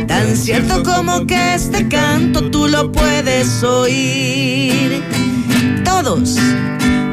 Tan 0.08 0.34
cierto 0.34 0.82
como 0.82 1.26
que 1.26 1.54
este 1.54 1.86
canto 1.86 2.50
tú 2.50 2.66
lo 2.66 2.90
puedes 2.90 3.62
oír. 3.62 5.02
Todos, 5.84 6.38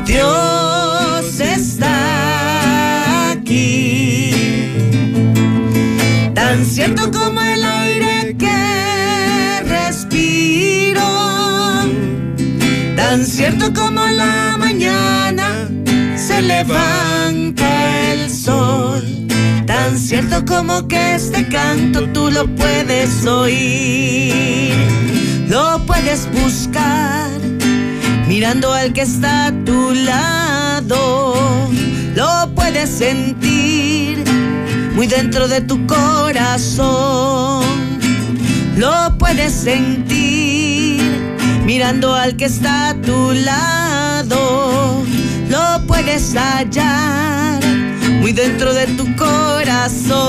Dios 0.05 1.41
está 1.41 3.31
aquí. 3.31 4.31
Tan 6.33 6.65
cierto 6.65 7.11
como 7.11 7.41
el 7.41 7.65
aire 7.65 8.37
que 8.39 9.61
respiro. 9.67 11.03
Tan 12.95 13.25
cierto 13.25 13.73
como 13.73 14.05
la 14.05 14.55
mañana 14.57 15.67
levanta 16.41 18.11
el 18.11 18.29
sol. 18.29 19.03
Tan 19.65 19.97
cierto 19.97 20.43
como 20.45 20.87
que 20.87 21.15
este 21.15 21.47
canto 21.47 22.07
tú 22.09 22.29
lo 22.31 22.45
puedes 22.55 23.25
oír. 23.25 24.73
Lo 25.47 25.85
puedes 25.85 26.27
buscar 26.31 27.29
mirando 28.27 28.73
al 28.73 28.93
que 28.93 29.01
está 29.01 29.47
a 29.47 29.51
tu 29.65 29.91
lado. 29.93 31.69
Lo 32.15 32.53
puedes 32.55 32.89
sentir 32.89 34.23
muy 34.95 35.07
dentro 35.07 35.47
de 35.47 35.61
tu 35.61 35.85
corazón. 35.87 37.63
Lo 38.77 39.17
puedes 39.17 39.53
sentir 39.53 41.01
mirando 41.65 42.13
al 42.15 42.35
que 42.35 42.45
está 42.45 42.89
a 42.89 43.01
tu 43.01 43.31
lado. 43.33 45.03
Lo 45.51 45.85
puedes 45.85 46.33
hallar 46.33 47.59
muy 48.21 48.31
dentro 48.31 48.73
de 48.73 48.87
tu 48.95 49.13
corazón. 49.17 50.21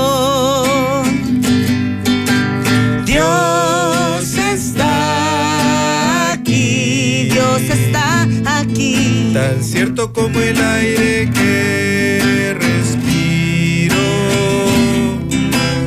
Dios 3.05 4.37
está 4.37 6.33
aquí, 6.33 7.29
Dios 7.31 7.61
está 7.61 8.27
aquí. 8.59 9.31
Tan 9.33 9.63
cierto 9.63 10.11
como 10.11 10.41
el 10.41 10.59
aire 10.61 11.31
que 11.31 12.57
respiro. 12.59 13.95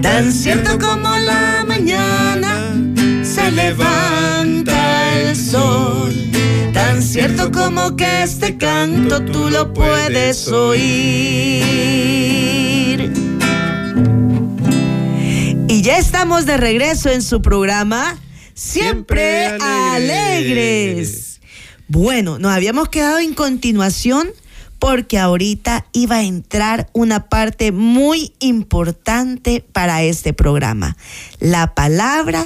Tan 0.01 0.33
cierto 0.33 0.79
como 0.79 1.15
la 1.19 1.63
mañana 1.69 2.73
se 3.23 3.51
levanta 3.51 5.13
el 5.21 5.37
sol. 5.37 6.36
Cierto 7.07 7.53
como 7.53 7.95
que 7.95 8.25
este 8.25 8.59
canto 8.59 9.25
tú 9.25 9.49
lo 9.49 9.73
puedes 9.73 10.49
oír. 10.49 10.83
Y 15.69 15.83
ya 15.83 15.99
estamos 15.99 16.47
de 16.47 16.57
regreso 16.57 17.09
en 17.09 17.23
su 17.23 17.41
programa 17.41 18.19
Siempre, 18.55 19.47
Siempre 19.51 19.69
alegres. 19.69 20.51
Alegres. 20.51 21.41
Bueno, 21.87 22.41
nos 22.41 22.51
habíamos 22.51 22.89
quedado 22.89 23.21
en 23.21 23.35
continuación 23.35 24.29
porque 24.81 25.19
ahorita 25.19 25.87
iba 25.93 26.17
a 26.17 26.25
entrar 26.25 26.91
una 26.93 27.29
parte 27.29 27.71
muy 27.71 28.33
importante 28.41 29.65
para 29.73 30.03
este 30.03 30.33
programa, 30.33 30.97
la 31.39 31.73
palabra 31.73 32.45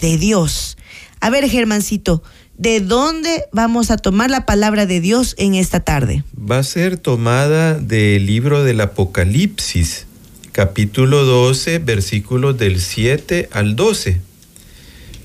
de 0.00 0.18
Dios. 0.18 0.76
A 1.20 1.30
ver, 1.30 1.48
Germancito, 1.48 2.22
¿de 2.58 2.80
dónde 2.80 3.44
vamos 3.52 3.90
a 3.90 3.96
tomar 3.96 4.30
la 4.30 4.46
palabra 4.46 4.86
de 4.86 5.00
Dios 5.00 5.34
en 5.38 5.54
esta 5.54 5.80
tarde? 5.80 6.24
Va 6.38 6.58
a 6.58 6.62
ser 6.62 6.96
tomada 6.96 7.74
del 7.74 8.26
libro 8.26 8.64
del 8.64 8.80
Apocalipsis, 8.80 10.06
capítulo 10.52 11.24
12, 11.24 11.78
versículos 11.80 12.56
del 12.58 12.80
7 12.80 13.48
al 13.52 13.76
12. 13.76 14.20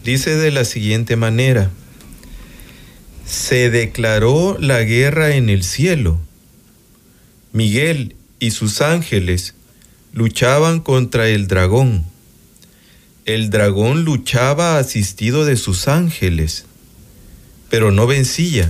Dice 0.04 0.36
de 0.36 0.52
la 0.52 0.66
siguiente 0.66 1.16
manera, 1.16 1.70
se 3.26 3.70
declaró 3.70 4.58
la 4.60 4.82
guerra 4.82 5.36
en 5.36 5.50
el 5.50 5.64
cielo. 5.64 6.20
Miguel 7.54 8.16
y 8.40 8.52
sus 8.52 8.82
ángeles 8.82 9.56
luchaban 10.12 10.80
contra 10.80 11.30
el 11.30 11.48
dragón. 11.48 12.04
El 13.26 13.50
dragón 13.52 14.04
luchaba 14.04 14.78
asistido 14.80 15.46
de 15.46 15.56
sus 15.56 15.88
ángeles, 15.88 16.66
pero 17.72 17.90
no 17.90 18.06
vencía 18.06 18.70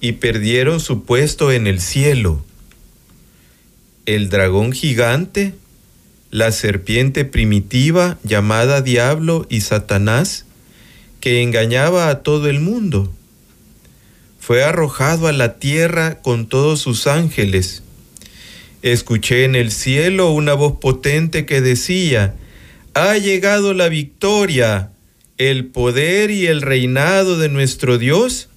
y 0.00 0.12
perdieron 0.12 0.80
su 0.80 1.04
puesto 1.04 1.52
en 1.52 1.68
el 1.68 1.80
cielo. 1.80 2.44
El 4.06 4.28
dragón 4.28 4.72
gigante, 4.72 5.54
la 6.30 6.50
serpiente 6.50 7.24
primitiva 7.24 8.18
llamada 8.24 8.82
Diablo 8.82 9.46
y 9.48 9.60
Satanás, 9.60 10.46
que 11.20 11.42
engañaba 11.42 12.10
a 12.10 12.22
todo 12.22 12.50
el 12.50 12.58
mundo, 12.58 13.10
fue 14.40 14.64
arrojado 14.64 15.28
a 15.28 15.32
la 15.32 15.58
tierra 15.58 16.20
con 16.22 16.48
todos 16.48 16.80
sus 16.80 17.06
ángeles. 17.06 17.84
Escuché 18.82 19.44
en 19.44 19.54
el 19.54 19.70
cielo 19.70 20.32
una 20.32 20.54
voz 20.54 20.80
potente 20.80 21.46
que 21.46 21.60
decía, 21.60 22.34
ha 22.94 23.16
llegado 23.16 23.74
la 23.74 23.88
victoria, 23.88 24.90
el 25.38 25.66
poder 25.66 26.30
y 26.30 26.46
el 26.46 26.62
reinado 26.62 27.38
de 27.38 27.48
nuestro 27.48 27.98
Dios 27.98 28.48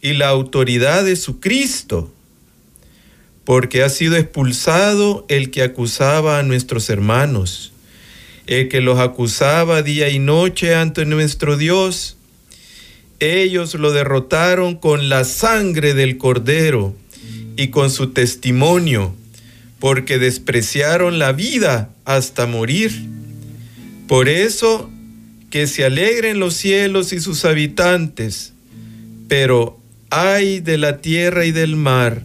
y 0.00 0.14
la 0.14 0.28
autoridad 0.28 1.04
de 1.04 1.16
su 1.16 1.40
Cristo, 1.40 2.12
porque 3.44 3.82
ha 3.82 3.88
sido 3.88 4.16
expulsado 4.16 5.26
el 5.28 5.50
que 5.50 5.62
acusaba 5.62 6.38
a 6.38 6.42
nuestros 6.42 6.88
hermanos, 6.90 7.72
el 8.46 8.68
que 8.68 8.80
los 8.80 8.98
acusaba 8.98 9.82
día 9.82 10.08
y 10.08 10.18
noche 10.18 10.74
ante 10.74 11.04
nuestro 11.04 11.56
Dios. 11.56 12.16
Ellos 13.20 13.74
lo 13.74 13.92
derrotaron 13.92 14.76
con 14.76 15.08
la 15.08 15.24
sangre 15.24 15.94
del 15.94 16.18
cordero 16.18 16.96
y 17.56 17.68
con 17.68 17.90
su 17.90 18.08
testimonio, 18.08 19.14
porque 19.78 20.18
despreciaron 20.18 21.18
la 21.18 21.32
vida 21.32 21.90
hasta 22.04 22.46
morir. 22.46 22.90
Por 24.08 24.28
eso, 24.28 24.90
que 25.52 25.66
se 25.66 25.84
alegren 25.84 26.40
los 26.40 26.54
cielos 26.54 27.12
y 27.12 27.20
sus 27.20 27.44
habitantes, 27.44 28.54
pero 29.28 29.78
ay 30.08 30.60
de 30.60 30.78
la 30.78 31.02
tierra 31.02 31.44
y 31.44 31.52
del 31.52 31.76
mar, 31.76 32.22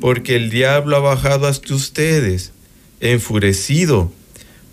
porque 0.00 0.34
el 0.34 0.50
diablo 0.50 0.96
ha 0.96 0.98
bajado 0.98 1.46
hasta 1.46 1.72
ustedes, 1.72 2.50
enfurecido, 2.98 4.12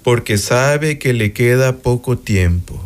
porque 0.02 0.40
sabe 0.40 0.98
que 0.98 1.14
le 1.14 1.34
queda 1.34 1.78
poco 1.78 2.18
tiempo. 2.18 2.84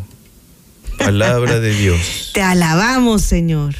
Palabra 0.97 1.61
de 1.61 1.73
Dios. 1.73 2.31
Te 2.33 2.41
alabamos, 2.41 3.21
Señor. 3.21 3.75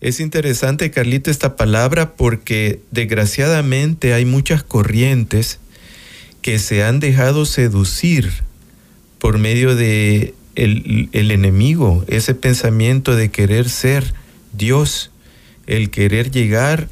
Es 0.00 0.18
interesante, 0.18 0.90
Carlito, 0.90 1.30
esta 1.30 1.56
palabra 1.56 2.14
porque 2.14 2.80
desgraciadamente 2.90 4.14
hay 4.14 4.24
muchas 4.24 4.62
corrientes 4.62 5.58
que 6.40 6.58
se 6.58 6.84
han 6.84 7.00
dejado 7.00 7.44
seducir 7.44 8.32
por 9.22 9.38
medio 9.38 9.76
de 9.76 10.34
el, 10.56 11.08
el 11.12 11.30
enemigo, 11.30 12.04
ese 12.08 12.34
pensamiento 12.34 13.14
de 13.14 13.30
querer 13.30 13.68
ser 13.68 14.14
Dios, 14.52 15.12
el 15.68 15.90
querer 15.90 16.32
llegar 16.32 16.88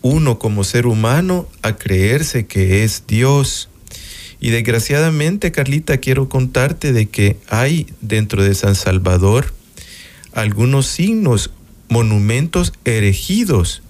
uno 0.00 0.38
como 0.38 0.64
ser 0.64 0.86
humano 0.86 1.46
a 1.60 1.76
creerse 1.76 2.46
que 2.46 2.82
es 2.82 3.04
Dios. 3.06 3.68
Y 4.40 4.48
desgraciadamente, 4.48 5.52
Carlita, 5.52 5.98
quiero 5.98 6.30
contarte 6.30 6.94
de 6.94 7.10
que 7.10 7.36
hay 7.50 7.88
dentro 8.00 8.42
de 8.42 8.54
San 8.54 8.74
Salvador 8.74 9.52
algunos 10.32 10.86
signos, 10.86 11.50
monumentos 11.90 12.72
erigidos 12.86 13.82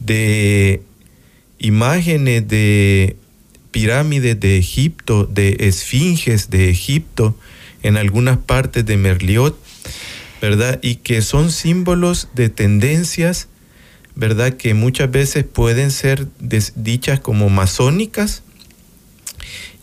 de 0.00 0.82
imágenes 1.58 2.46
de 2.46 3.16
pirámides 3.76 4.40
de 4.40 4.56
Egipto, 4.56 5.28
de 5.30 5.54
esfinges 5.60 6.48
de 6.48 6.70
Egipto, 6.70 7.36
en 7.82 7.98
algunas 7.98 8.38
partes 8.38 8.86
de 8.86 8.96
Merliot, 8.96 9.54
¿verdad? 10.40 10.78
Y 10.80 10.94
que 10.94 11.20
son 11.20 11.52
símbolos 11.52 12.28
de 12.34 12.48
tendencias, 12.48 13.48
¿verdad? 14.14 14.54
Que 14.54 14.72
muchas 14.72 15.10
veces 15.10 15.44
pueden 15.44 15.90
ser 15.90 16.26
dichas 16.74 17.20
como 17.20 17.50
masónicas 17.50 18.42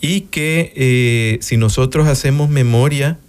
y 0.01 0.21
que 0.21 0.73
eh, 0.75 1.37
si 1.43 1.57
nosotros 1.57 2.07
hacemos 2.07 2.49
memoria, 2.49 3.19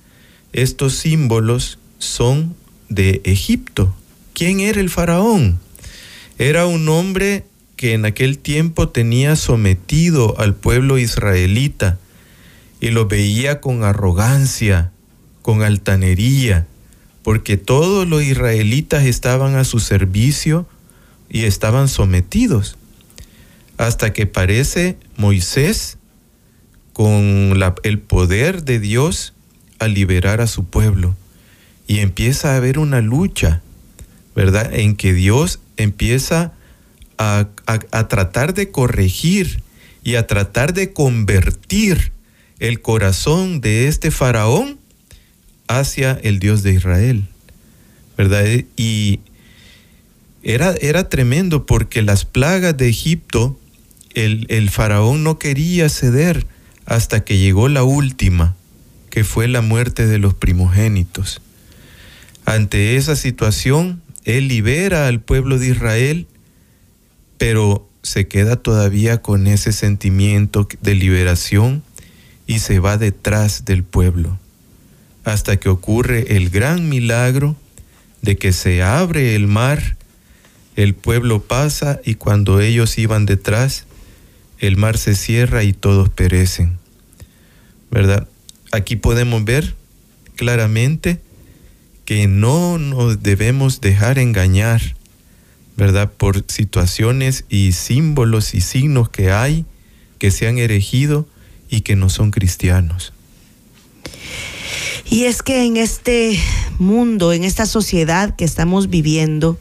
estos 0.55 0.95
símbolos 0.95 1.79
son 1.99 2.57
de 2.89 3.21
Egipto. 3.25 3.95
¿Quién 4.33 4.61
era 4.61 4.81
el 4.81 4.89
faraón? 4.89 5.61
Era 6.39 6.65
un 6.65 6.89
hombre 6.89 7.45
que 7.77 7.95
en 7.95 8.05
aquel 8.05 8.39
tiempo 8.39 8.89
tenía 8.89 9.37
sometido 9.37 10.39
al 10.39 10.55
pueblo 10.55 10.99
israelita 10.99 11.99
y 12.81 12.91
lo 12.91 13.07
veía 13.07 13.61
con 13.61 13.83
arrogancia, 13.85 14.93
con 15.43 15.63
altanería, 15.63 16.67
porque 17.23 17.57
todos 17.57 18.07
los 18.07 18.23
israelitas 18.23 19.05
estaban 19.05 19.57
a 19.57 19.65
su 19.65 19.81
servicio 19.81 20.67
y 21.29 21.45
estaban 21.45 21.89
sometidos. 21.89 22.77
Hasta 23.77 24.13
que 24.13 24.27
parece 24.27 24.99
Moisés 25.17 25.99
con 26.93 27.59
el 27.83 27.99
poder 27.99 28.63
de 28.65 28.79
Dios 28.79 29.35
a 29.79 29.89
liberar 29.89 30.41
a 30.41 30.47
su 30.47 30.65
pueblo. 30.65 31.17
Y 31.87 31.99
empieza 31.99 32.53
a 32.53 32.57
haber 32.57 32.79
una 32.79 33.01
lucha, 33.01 33.63
¿verdad? 34.37 34.73
En 34.73 34.97
que 34.97 35.13
Dios 35.13 35.61
empieza 35.77 36.53
a, 37.19 37.49
a 37.67 38.09
tratar 38.09 38.55
de 38.55 38.71
corregir 38.71 39.63
y 40.03 40.17
a 40.17 40.27
tratar 40.27 40.75
de 40.75 40.93
convertir 40.93 42.13
el 42.59 42.81
corazón 42.81 43.61
de 43.61 43.89
este 43.89 44.11
faraón 44.11 44.79
hacia 45.69 46.13
el 46.23 46.39
Dios 46.39 46.63
de 46.63 46.73
Israel. 46.75 47.25
¿Verdad? 48.17 48.45
Y 48.77 49.21
era, 50.43 50.75
era 50.81 51.09
tremendo 51.09 51.67
porque 51.67 52.03
las 52.03 52.25
plagas 52.25 52.77
de 52.77 52.89
Egipto, 52.89 53.59
el, 54.15 54.47
el 54.51 54.71
faraón 54.71 55.25
no 55.25 55.39
quería 55.39 55.89
ceder 55.89 56.47
hasta 56.87 57.25
que 57.25 57.39
llegó 57.39 57.69
la 57.69 57.83
última, 57.83 58.55
que 59.11 59.25
fue 59.25 59.49
la 59.49 59.63
muerte 59.63 60.07
de 60.07 60.19
los 60.19 60.35
primogénitos. 60.35 61.41
Ante 62.45 62.97
esa 62.97 63.17
situación, 63.17 64.03
él 64.25 64.49
libera 64.49 65.09
al 65.09 65.21
pueblo 65.21 65.59
de 65.59 65.69
Israel, 65.69 66.27
pero 67.45 67.87
se 68.03 68.27
queda 68.27 68.57
todavía 68.57 69.21
con 69.21 69.47
ese 69.47 69.73
sentimiento 69.73 70.67
de 70.81 70.95
liberación 70.95 71.83
y 72.47 72.61
se 72.61 72.79
va 72.79 72.97
detrás 72.97 73.67
del 73.67 73.85
pueblo, 73.85 74.39
hasta 75.25 75.59
que 75.59 75.69
ocurre 75.69 76.39
el 76.39 76.49
gran 76.49 76.89
milagro 76.89 77.55
de 78.23 78.39
que 78.39 78.55
se 78.55 78.83
abre 78.83 79.35
el 79.35 79.47
mar, 79.47 79.99
el 80.75 80.95
pueblo 80.95 81.43
pasa 81.43 82.01
y 82.03 82.15
cuando 82.15 82.63
ellos 82.63 82.97
iban 82.97 83.27
detrás, 83.27 83.85
el 84.59 84.79
mar 84.79 84.97
se 84.97 85.15
cierra 85.15 85.65
y 85.65 85.75
todos 85.75 86.09
perecen. 86.09 86.79
¿Verdad? 87.91 88.27
Aquí 88.73 88.97
podemos 88.97 89.45
ver 89.45 89.75
claramente 90.35 91.21
que 92.07 92.27
no 92.27 92.79
nos 92.79 93.23
debemos 93.23 93.83
dejar 93.83 94.19
engañar, 94.19 94.97
¿verdad? 95.77 96.13
Por 96.13 96.45
situaciones 96.49 97.45
y 97.49 97.73
símbolos 97.73 98.55
y 98.55 98.61
signos 98.61 99.09
que 99.09 99.33
hay 99.33 99.67
que 100.19 100.31
se 100.31 100.47
han 100.47 100.59
erigido 100.59 101.27
y 101.69 101.83
que 101.83 101.97
no 101.97 102.09
son 102.09 102.31
cristianos. 102.31 103.13
Y 105.11 105.25
es 105.25 105.43
que 105.43 105.65
en 105.65 105.77
este 105.77 106.39
mundo, 106.79 107.33
en 107.33 107.45
esta 107.45 107.67
sociedad 107.67 108.35
que 108.37 108.45
estamos 108.45 108.89
viviendo, 108.89 109.59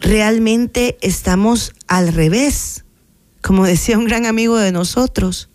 realmente 0.00 0.96
estamos 1.00 1.74
al 1.88 2.12
revés. 2.12 2.84
Como 3.42 3.66
decía 3.66 3.98
un 3.98 4.04
gran 4.04 4.26
amigo 4.26 4.56
de 4.58 4.72
nosotros, 4.72 5.48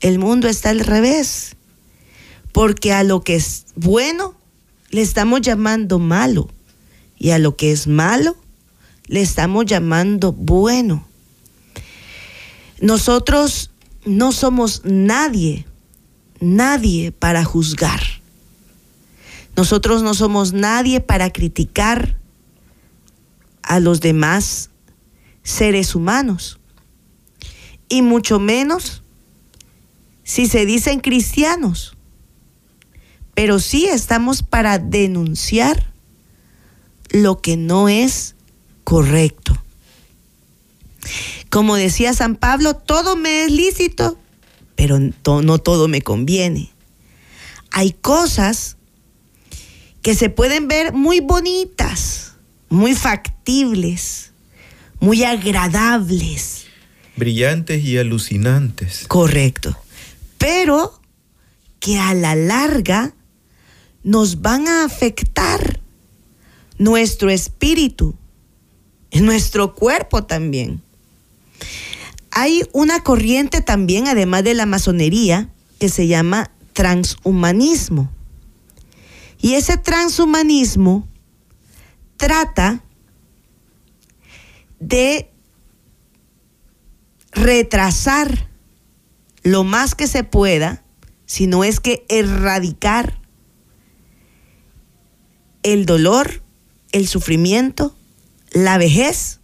el 0.00 0.18
mundo 0.18 0.48
está 0.48 0.70
al 0.70 0.80
revés. 0.80 1.56
Porque 2.52 2.92
a 2.92 3.02
lo 3.02 3.22
que 3.22 3.36
es 3.36 3.66
bueno 3.76 4.34
le 4.90 5.00
estamos 5.00 5.40
llamando 5.40 5.98
malo. 5.98 6.50
Y 7.22 7.30
a 7.30 7.38
lo 7.38 7.56
que 7.56 7.70
es 7.70 7.86
malo 7.86 8.36
le 9.06 9.22
estamos 9.22 9.66
llamando 9.66 10.32
bueno. 10.32 11.06
Nosotros 12.80 13.70
no 14.04 14.32
somos 14.32 14.82
nadie 14.84 15.66
nadie 16.42 17.12
para 17.12 17.44
juzgar. 17.44 18.02
Nosotros 19.56 20.02
no 20.02 20.14
somos 20.14 20.52
nadie 20.52 21.00
para 21.00 21.30
criticar 21.30 22.16
a 23.62 23.80
los 23.80 24.00
demás 24.00 24.70
seres 25.42 25.94
humanos. 25.94 26.58
Y 27.88 28.02
mucho 28.02 28.40
menos 28.40 29.02
si 30.24 30.46
se 30.46 30.66
dicen 30.66 31.00
cristianos. 31.00 31.96
Pero 33.34 33.60
sí 33.60 33.86
estamos 33.86 34.42
para 34.42 34.78
denunciar 34.78 35.91
lo 37.12 37.40
que 37.40 37.56
no 37.56 37.88
es 37.88 38.34
correcto. 38.84 39.56
Como 41.50 41.76
decía 41.76 42.14
San 42.14 42.36
Pablo, 42.36 42.74
todo 42.74 43.16
me 43.16 43.44
es 43.44 43.52
lícito, 43.52 44.18
pero 44.74 44.98
no 44.98 45.58
todo 45.58 45.86
me 45.86 46.02
conviene. 46.02 46.70
Hay 47.70 47.92
cosas 47.92 48.76
que 50.00 50.14
se 50.14 50.30
pueden 50.30 50.66
ver 50.66 50.92
muy 50.92 51.20
bonitas, 51.20 52.34
muy 52.68 52.94
factibles, 52.94 54.32
muy 54.98 55.24
agradables. 55.24 56.64
Brillantes 57.16 57.84
y 57.84 57.98
alucinantes. 57.98 59.04
Correcto. 59.06 59.76
Pero 60.38 61.00
que 61.78 61.98
a 61.98 62.14
la 62.14 62.34
larga 62.34 63.14
nos 64.02 64.40
van 64.40 64.66
a 64.68 64.84
afectar 64.84 65.81
nuestro 66.82 67.30
espíritu, 67.30 68.16
nuestro 69.12 69.74
cuerpo 69.74 70.24
también. 70.24 70.82
Hay 72.32 72.64
una 72.72 73.04
corriente 73.04 73.60
también, 73.60 74.08
además 74.08 74.42
de 74.42 74.54
la 74.54 74.66
masonería, 74.66 75.48
que 75.78 75.88
se 75.88 76.08
llama 76.08 76.50
transhumanismo. 76.72 78.10
Y 79.40 79.54
ese 79.54 79.76
transhumanismo 79.76 81.06
trata 82.16 82.82
de 84.80 85.30
retrasar 87.30 88.48
lo 89.44 89.62
más 89.62 89.94
que 89.94 90.08
se 90.08 90.24
pueda, 90.24 90.82
si 91.26 91.46
no 91.46 91.62
es 91.62 91.78
que 91.80 92.04
erradicar 92.08 93.20
el 95.62 95.86
dolor, 95.86 96.41
el 96.92 97.08
sufrimiento, 97.08 97.96
la 98.52 98.78
vejez 98.78 99.40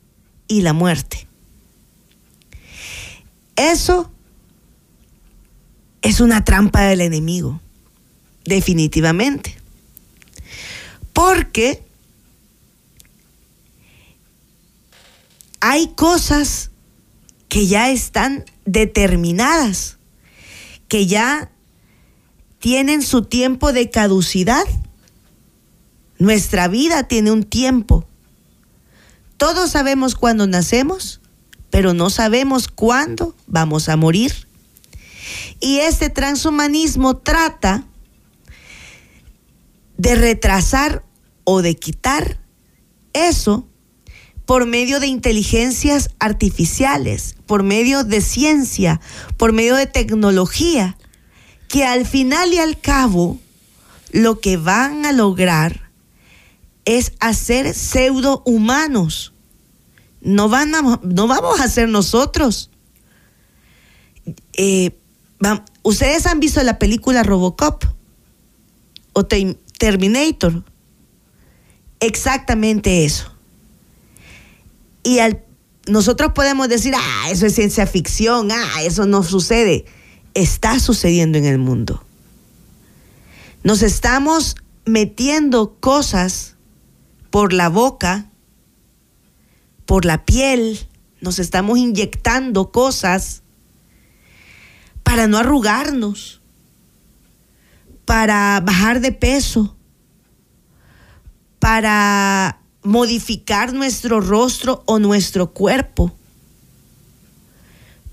y 0.46 0.60
la 0.60 0.72
muerte. 0.72 1.26
Eso 3.56 4.10
es 6.02 6.20
una 6.20 6.44
trampa 6.44 6.82
del 6.82 7.00
enemigo, 7.00 7.60
definitivamente. 8.44 9.56
Porque 11.12 11.82
hay 15.60 15.88
cosas 15.88 16.70
que 17.48 17.66
ya 17.66 17.90
están 17.90 18.44
determinadas, 18.64 19.98
que 20.86 21.06
ya 21.06 21.50
tienen 22.58 23.02
su 23.02 23.22
tiempo 23.22 23.72
de 23.72 23.90
caducidad. 23.90 24.64
Nuestra 26.18 26.68
vida 26.68 27.04
tiene 27.04 27.30
un 27.30 27.44
tiempo. 27.44 28.04
Todos 29.36 29.70
sabemos 29.70 30.14
cuándo 30.14 30.46
nacemos 30.46 31.20
pero 31.70 31.94
no 31.94 32.10
sabemos 32.10 32.68
cuándo 32.68 33.34
vamos 33.46 33.88
a 33.88 33.96
morir. 33.96 34.48
Y 35.60 35.78
este 35.80 36.10
transhumanismo 36.10 37.16
trata 37.16 37.84
de 39.96 40.14
retrasar 40.14 41.04
o 41.44 41.62
de 41.62 41.76
quitar 41.76 42.38
eso 43.12 43.66
por 44.46 44.64
medio 44.64 45.00
de 45.00 45.08
inteligencias 45.08 46.10
artificiales, 46.18 47.36
por 47.46 47.62
medio 47.62 48.04
de 48.04 48.22
ciencia, 48.22 49.00
por 49.36 49.52
medio 49.52 49.76
de 49.76 49.86
tecnología, 49.86 50.96
que 51.68 51.84
al 51.84 52.06
final 52.06 52.52
y 52.54 52.58
al 52.58 52.80
cabo 52.80 53.38
lo 54.10 54.40
que 54.40 54.56
van 54.56 55.04
a 55.04 55.12
lograr 55.12 55.87
es 56.88 57.12
hacer 57.20 57.74
pseudo 57.74 58.42
humanos 58.46 59.34
no, 60.22 60.48
van 60.48 60.72
no 60.72 61.26
vamos 61.26 61.60
a 61.60 61.68
ser 61.68 61.88
nosotros. 61.90 62.70
Eh, 64.54 64.98
Ustedes 65.82 66.26
han 66.26 66.40
visto 66.40 66.62
la 66.62 66.78
película 66.78 67.22
Robocop 67.22 67.84
o 69.12 69.26
Terminator. 69.26 70.64
Exactamente 72.00 73.04
eso. 73.04 73.32
Y 75.04 75.18
nosotros 75.86 76.32
podemos 76.32 76.68
decir, 76.68 76.94
ah, 76.96 77.30
eso 77.30 77.46
es 77.46 77.54
ciencia 77.54 77.86
ficción, 77.86 78.50
ah, 78.50 78.82
eso 78.82 79.06
no 79.06 79.22
sucede. 79.22 79.84
Está 80.34 80.80
sucediendo 80.80 81.38
en 81.38 81.44
el 81.44 81.58
mundo. 81.58 82.04
Nos 83.62 83.82
estamos 83.82 84.56
metiendo 84.84 85.76
cosas 85.78 86.56
por 87.30 87.52
la 87.52 87.68
boca 87.68 88.28
por 89.88 90.04
la 90.04 90.26
piel, 90.26 90.86
nos 91.22 91.38
estamos 91.38 91.78
inyectando 91.78 92.70
cosas 92.70 93.42
para 95.02 95.26
no 95.28 95.38
arrugarnos, 95.38 96.42
para 98.04 98.60
bajar 98.62 99.00
de 99.00 99.12
peso, 99.12 99.74
para 101.58 102.60
modificar 102.82 103.72
nuestro 103.72 104.20
rostro 104.20 104.82
o 104.84 104.98
nuestro 104.98 105.54
cuerpo. 105.54 106.14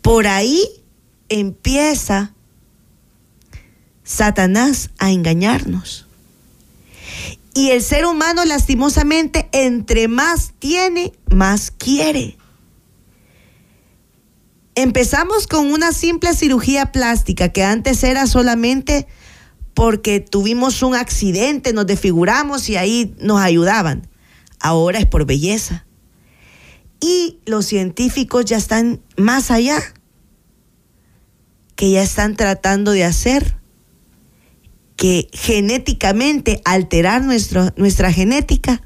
Por 0.01 0.27
ahí 0.27 0.63
empieza 1.27 2.31
Satanás 4.05 4.91
a 4.97 5.11
engañarnos. 5.11 6.07
Y 7.55 7.71
el 7.71 7.81
ser 7.81 8.05
humano 8.05 8.43
lastimosamente, 8.43 9.47
entre 9.53 10.09
más 10.09 10.51
tiene, 10.59 11.13
más 11.33 11.71
quiere. 11.71 12.37
Empezamos 14.75 15.47
con 15.47 15.71
una 15.71 15.93
simple 15.93 16.33
cirugía 16.33 16.91
plástica 16.91 17.49
que 17.49 17.63
antes 17.63 18.03
era 18.03 18.27
solamente 18.27 19.07
porque 19.73 20.19
tuvimos 20.19 20.83
un 20.83 20.95
accidente, 20.95 21.71
nos 21.71 21.87
desfiguramos 21.87 22.67
y 22.67 22.75
ahí 22.75 23.15
nos 23.19 23.39
ayudaban. 23.39 24.05
Ahora 24.59 24.99
es 24.99 25.05
por 25.05 25.25
belleza. 25.25 25.85
Y 26.99 27.39
los 27.45 27.65
científicos 27.65 28.43
ya 28.43 28.57
están 28.57 29.01
más 29.15 29.49
allá, 29.49 29.81
que 31.77 31.89
ya 31.89 32.03
están 32.03 32.35
tratando 32.35 32.91
de 32.91 33.05
hacer 33.05 33.55
que 34.95 35.29
genéticamente 35.33 36.61
alterar 36.63 37.23
nuestra 37.23 38.13
genética 38.13 38.81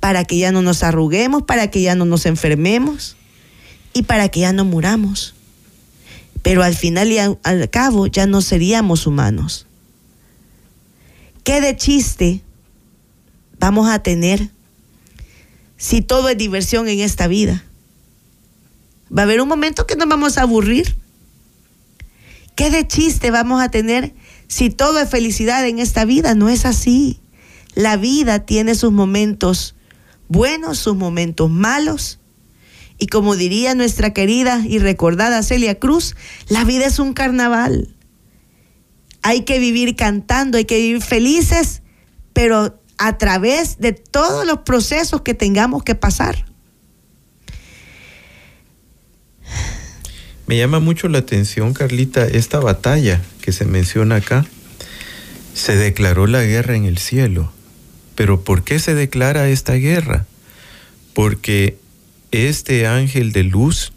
para 0.00 0.24
que 0.24 0.38
ya 0.38 0.52
no 0.52 0.62
nos 0.62 0.82
arruguemos, 0.82 1.42
para 1.42 1.70
que 1.70 1.82
ya 1.82 1.94
no 1.94 2.04
nos 2.04 2.26
enfermemos 2.26 3.16
y 3.92 4.02
para 4.02 4.28
que 4.28 4.40
ya 4.40 4.52
no 4.52 4.64
muramos. 4.64 5.34
Pero 6.42 6.62
al 6.62 6.74
final 6.74 7.10
y 7.10 7.18
al, 7.18 7.38
al 7.42 7.68
cabo 7.70 8.06
ya 8.06 8.26
no 8.26 8.40
seríamos 8.42 9.06
humanos. 9.06 9.66
¿Qué 11.44 11.60
de 11.60 11.76
chiste 11.76 12.42
vamos 13.58 13.88
a 13.90 14.00
tener 14.00 14.50
si 15.76 16.02
todo 16.02 16.28
es 16.28 16.36
diversión 16.36 16.88
en 16.88 17.00
esta 17.00 17.26
vida? 17.26 17.64
Va 19.16 19.22
a 19.22 19.24
haber 19.24 19.40
un 19.40 19.48
momento 19.48 19.86
que 19.86 19.96
nos 19.96 20.08
vamos 20.08 20.36
a 20.36 20.42
aburrir. 20.42 20.94
¿Qué 22.54 22.70
de 22.70 22.86
chiste 22.86 23.30
vamos 23.30 23.62
a 23.62 23.70
tener 23.70 24.14
si 24.48 24.70
todo 24.70 24.98
es 24.98 25.08
felicidad 25.08 25.66
en 25.66 25.78
esta 25.78 26.04
vida? 26.04 26.34
No 26.34 26.48
es 26.48 26.64
así. 26.64 27.20
La 27.74 27.96
vida 27.96 28.40
tiene 28.40 28.74
sus 28.74 28.90
momentos 28.90 29.76
buenos, 30.26 30.78
sus 30.78 30.96
momentos 30.96 31.50
malos. 31.50 32.18
Y 32.98 33.06
como 33.06 33.36
diría 33.36 33.74
nuestra 33.74 34.12
querida 34.12 34.62
y 34.66 34.78
recordada 34.78 35.42
Celia 35.42 35.78
Cruz, 35.78 36.16
la 36.48 36.64
vida 36.64 36.86
es 36.86 36.98
un 36.98 37.12
carnaval. 37.12 37.94
Hay 39.22 39.42
que 39.42 39.58
vivir 39.58 39.94
cantando, 39.94 40.58
hay 40.58 40.64
que 40.64 40.78
vivir 40.78 41.02
felices, 41.02 41.82
pero 42.32 42.80
a 42.96 43.18
través 43.18 43.78
de 43.78 43.92
todos 43.92 44.44
los 44.46 44.60
procesos 44.60 45.22
que 45.22 45.34
tengamos 45.34 45.84
que 45.84 45.94
pasar. 45.94 46.47
Me 50.48 50.56
llama 50.56 50.80
mucho 50.80 51.08
la 51.08 51.18
atención, 51.18 51.74
Carlita, 51.74 52.26
esta 52.26 52.58
batalla 52.58 53.20
que 53.42 53.52
se 53.52 53.66
menciona 53.66 54.16
acá. 54.16 54.46
Se 55.52 55.76
declaró 55.76 56.26
la 56.26 56.42
guerra 56.42 56.74
en 56.74 56.86
el 56.86 56.96
cielo. 56.96 57.52
Pero 58.14 58.42
¿por 58.42 58.64
qué 58.64 58.78
se 58.78 58.94
declara 58.94 59.50
esta 59.50 59.74
guerra? 59.74 60.24
Porque 61.12 61.76
este 62.30 62.86
ángel 62.86 63.32
de 63.32 63.42
luz 63.42 63.92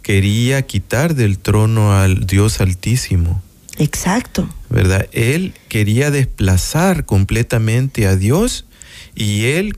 quería 0.00 0.62
quitar 0.62 1.14
del 1.14 1.38
trono 1.38 1.92
al 1.92 2.26
Dios 2.26 2.62
Altísimo. 2.62 3.42
Exacto. 3.76 4.48
¿Verdad? 4.70 5.06
Él 5.12 5.52
quería 5.68 6.10
desplazar 6.10 7.04
completamente 7.04 8.06
a 8.06 8.16
Dios 8.16 8.64
y 9.14 9.44
él 9.48 9.76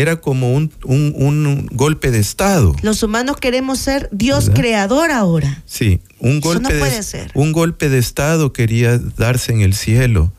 era 0.00 0.16
como 0.16 0.52
un, 0.52 0.72
un, 0.84 1.14
un 1.16 1.66
golpe 1.72 2.10
de 2.10 2.18
Estado. 2.18 2.76
Los 2.82 3.02
humanos 3.02 3.36
queremos 3.38 3.78
ser 3.78 4.08
Dios 4.12 4.48
¿Verdad? 4.48 4.60
creador 4.60 5.10
ahora. 5.10 5.62
Sí, 5.64 6.00
un 6.18 6.40
golpe, 6.40 6.62
no 6.62 6.78
puede 6.78 6.96
de, 6.96 7.02
ser. 7.02 7.30
un 7.34 7.52
golpe 7.52 7.88
de 7.88 7.98
Estado 7.98 8.52
quería 8.52 8.98
darse 8.98 9.52
en 9.52 9.62
el 9.62 9.74
cielo, 9.74 10.32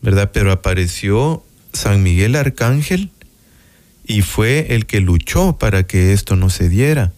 ¿verdad? 0.00 0.30
Pero 0.32 0.50
apareció 0.50 1.44
San 1.72 2.02
Miguel 2.02 2.34
Arcángel 2.34 3.10
y 4.04 4.22
fue 4.22 4.74
el 4.74 4.86
que 4.86 5.00
luchó 5.00 5.56
para 5.58 5.84
que 5.84 6.12
esto 6.12 6.34
no 6.34 6.50
se 6.50 6.68
diera. 6.68 7.12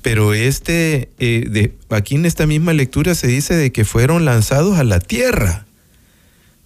Pero 0.00 0.32
este, 0.32 1.10
eh, 1.18 1.44
de, 1.50 1.74
aquí 1.90 2.14
en 2.14 2.24
esta 2.24 2.46
misma 2.46 2.72
lectura 2.72 3.14
se 3.14 3.26
dice 3.26 3.54
de 3.54 3.72
que 3.72 3.84
fueron 3.84 4.24
lanzados 4.24 4.78
a 4.78 4.84
la 4.84 5.00
tierra. 5.00 5.66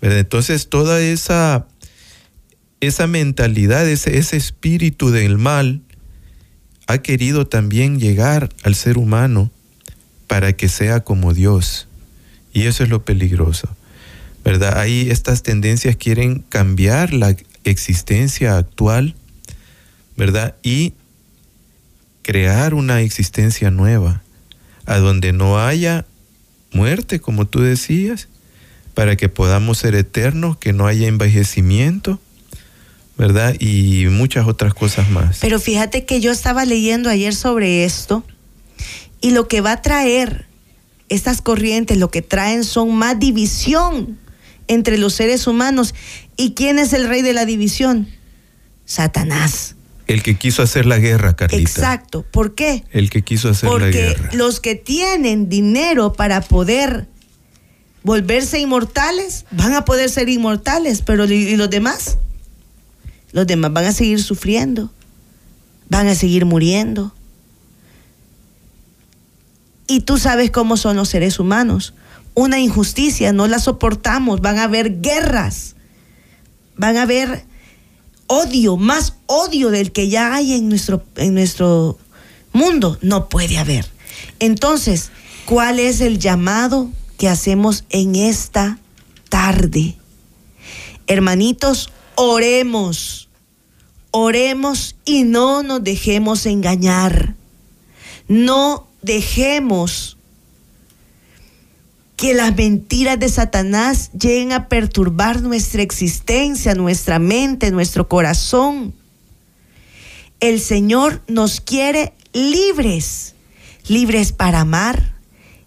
¿verdad? 0.00 0.18
Entonces 0.18 0.68
toda 0.68 1.00
esa, 1.00 1.66
esa 2.82 3.06
mentalidad, 3.06 3.88
ese, 3.88 4.18
ese 4.18 4.36
espíritu 4.36 5.10
del 5.10 5.38
mal 5.38 5.80
ha 6.88 6.98
querido 6.98 7.46
también 7.46 8.00
llegar 8.00 8.48
al 8.64 8.74
ser 8.74 8.98
humano 8.98 9.52
para 10.26 10.52
que 10.54 10.68
sea 10.68 11.00
como 11.00 11.32
Dios. 11.32 11.86
Y 12.52 12.62
eso 12.64 12.82
es 12.82 12.90
lo 12.90 13.04
peligroso. 13.04 13.68
¿Verdad? 14.44 14.80
Ahí 14.80 15.08
estas 15.10 15.44
tendencias 15.44 15.94
quieren 15.94 16.40
cambiar 16.40 17.12
la 17.14 17.36
existencia 17.62 18.58
actual, 18.58 19.14
¿verdad? 20.16 20.56
Y 20.64 20.94
crear 22.22 22.74
una 22.74 23.00
existencia 23.00 23.70
nueva, 23.70 24.24
a 24.86 24.98
donde 24.98 25.32
no 25.32 25.64
haya 25.64 26.04
muerte, 26.72 27.20
como 27.20 27.46
tú 27.46 27.60
decías, 27.60 28.26
para 28.94 29.14
que 29.14 29.28
podamos 29.28 29.78
ser 29.78 29.94
eternos, 29.94 30.56
que 30.56 30.72
no 30.72 30.88
haya 30.88 31.06
envejecimiento, 31.06 32.20
¿verdad? 33.16 33.54
Y 33.58 34.06
muchas 34.06 34.46
otras 34.46 34.74
cosas 34.74 35.08
más. 35.10 35.38
Pero 35.40 35.60
fíjate 35.60 36.04
que 36.04 36.20
yo 36.20 36.32
estaba 36.32 36.64
leyendo 36.64 37.10
ayer 37.10 37.34
sobre 37.34 37.84
esto 37.84 38.24
y 39.20 39.30
lo 39.30 39.48
que 39.48 39.60
va 39.60 39.72
a 39.72 39.82
traer 39.82 40.46
estas 41.08 41.42
corrientes, 41.42 41.98
lo 41.98 42.10
que 42.10 42.22
traen 42.22 42.64
son 42.64 42.94
más 42.94 43.18
división 43.18 44.18
entre 44.66 44.96
los 44.98 45.14
seres 45.14 45.46
humanos. 45.46 45.94
¿Y 46.36 46.52
quién 46.54 46.78
es 46.78 46.92
el 46.92 47.06
rey 47.08 47.22
de 47.22 47.32
la 47.34 47.44
división? 47.44 48.08
Satanás. 48.84 49.76
El 50.06 50.22
que 50.22 50.36
quiso 50.36 50.62
hacer 50.62 50.86
la 50.86 50.98
guerra, 50.98 51.36
Carlita. 51.36 51.62
Exacto. 51.62 52.24
¿Por 52.30 52.54
qué? 52.54 52.84
El 52.90 53.08
que 53.10 53.22
quiso 53.22 53.48
hacer 53.50 53.68
la 53.68 53.72
Porque 53.74 53.90
guerra. 53.92 54.30
los 54.32 54.60
que 54.60 54.74
tienen 54.74 55.48
dinero 55.48 56.12
para 56.12 56.40
poder 56.40 57.06
volverse 58.02 58.58
inmortales, 58.58 59.44
van 59.52 59.74
a 59.74 59.84
poder 59.84 60.10
ser 60.10 60.28
inmortales, 60.28 61.02
pero 61.02 61.24
¿y 61.26 61.34
y 61.34 61.56
los 61.56 61.70
demás? 61.70 62.18
Los 63.32 63.46
demás 63.46 63.72
van 63.72 63.86
a 63.86 63.92
seguir 63.92 64.22
sufriendo, 64.22 64.90
van 65.88 66.08
a 66.08 66.14
seguir 66.14 66.44
muriendo. 66.44 67.14
Y 69.86 70.00
tú 70.00 70.18
sabes 70.18 70.50
cómo 70.50 70.76
son 70.76 70.96
los 70.96 71.08
seres 71.08 71.38
humanos. 71.38 71.94
Una 72.34 72.60
injusticia, 72.60 73.32
no 73.32 73.46
la 73.46 73.58
soportamos, 73.58 74.40
van 74.40 74.58
a 74.58 74.64
haber 74.64 75.00
guerras, 75.00 75.76
van 76.76 76.96
a 76.96 77.02
haber 77.02 77.44
odio, 78.26 78.76
más 78.76 79.16
odio 79.26 79.70
del 79.70 79.92
que 79.92 80.08
ya 80.08 80.34
hay 80.34 80.54
en 80.54 80.68
nuestro, 80.68 81.04
en 81.16 81.34
nuestro 81.34 81.98
mundo. 82.52 82.98
No 83.02 83.28
puede 83.28 83.58
haber. 83.58 83.86
Entonces, 84.38 85.10
¿cuál 85.44 85.78
es 85.78 86.00
el 86.00 86.18
llamado 86.18 86.90
que 87.18 87.28
hacemos 87.28 87.84
en 87.90 88.14
esta 88.14 88.78
tarde? 89.28 89.96
Hermanitos, 91.06 91.90
oremos, 92.14 93.28
oremos 94.10 94.96
y 95.04 95.24
no 95.24 95.62
nos 95.62 95.82
dejemos 95.82 96.46
engañar. 96.46 97.34
No 98.28 98.88
dejemos 99.02 100.16
que 102.16 102.34
las 102.34 102.54
mentiras 102.54 103.18
de 103.18 103.28
Satanás 103.28 104.12
lleguen 104.12 104.52
a 104.52 104.68
perturbar 104.68 105.42
nuestra 105.42 105.82
existencia, 105.82 106.74
nuestra 106.74 107.18
mente, 107.18 107.70
nuestro 107.72 108.08
corazón. 108.08 108.94
El 110.38 110.60
Señor 110.60 111.22
nos 111.26 111.60
quiere 111.60 112.12
libres, 112.32 113.34
libres 113.88 114.32
para 114.32 114.60
amar, 114.60 115.16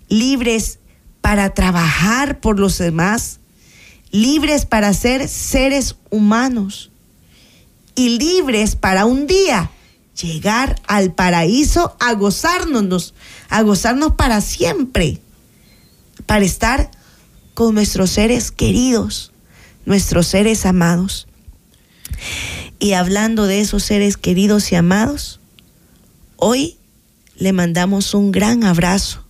libres 0.08 0.80
para 1.20 1.54
trabajar 1.54 2.40
por 2.40 2.60
los 2.60 2.78
demás, 2.78 3.40
libres 4.16 4.66
para 4.66 4.94
ser 4.94 5.28
seres 5.28 5.96
humanos 6.10 6.92
y 7.96 8.18
libres 8.18 8.76
para 8.76 9.06
un 9.06 9.28
día 9.28 9.72
llegar 10.22 10.82
al 10.88 11.14
paraíso 11.14 11.96
a 12.00 12.14
gozarnos, 12.14 13.14
a 13.50 13.62
gozarnos 13.62 14.14
para 14.16 14.42
siempre 14.42 15.20
para 16.26 16.46
estar 16.46 16.90
con 17.54 17.76
nuestros 17.76 18.10
seres 18.10 18.52
queridos, 18.52 19.32
nuestros 19.86 20.28
seres 20.28 20.66
amados. 20.66 21.28
Y 22.80 22.94
hablando 22.94 23.46
de 23.46 23.62
esos 23.62 23.84
seres 23.84 24.18
queridos 24.18 24.72
y 24.72 24.76
amados, 24.76 25.40
hoy 26.38 26.78
le 27.36 27.54
mandamos 27.54 28.14
un 28.14 28.32
gran 28.32 28.64
abrazo, 28.64 29.26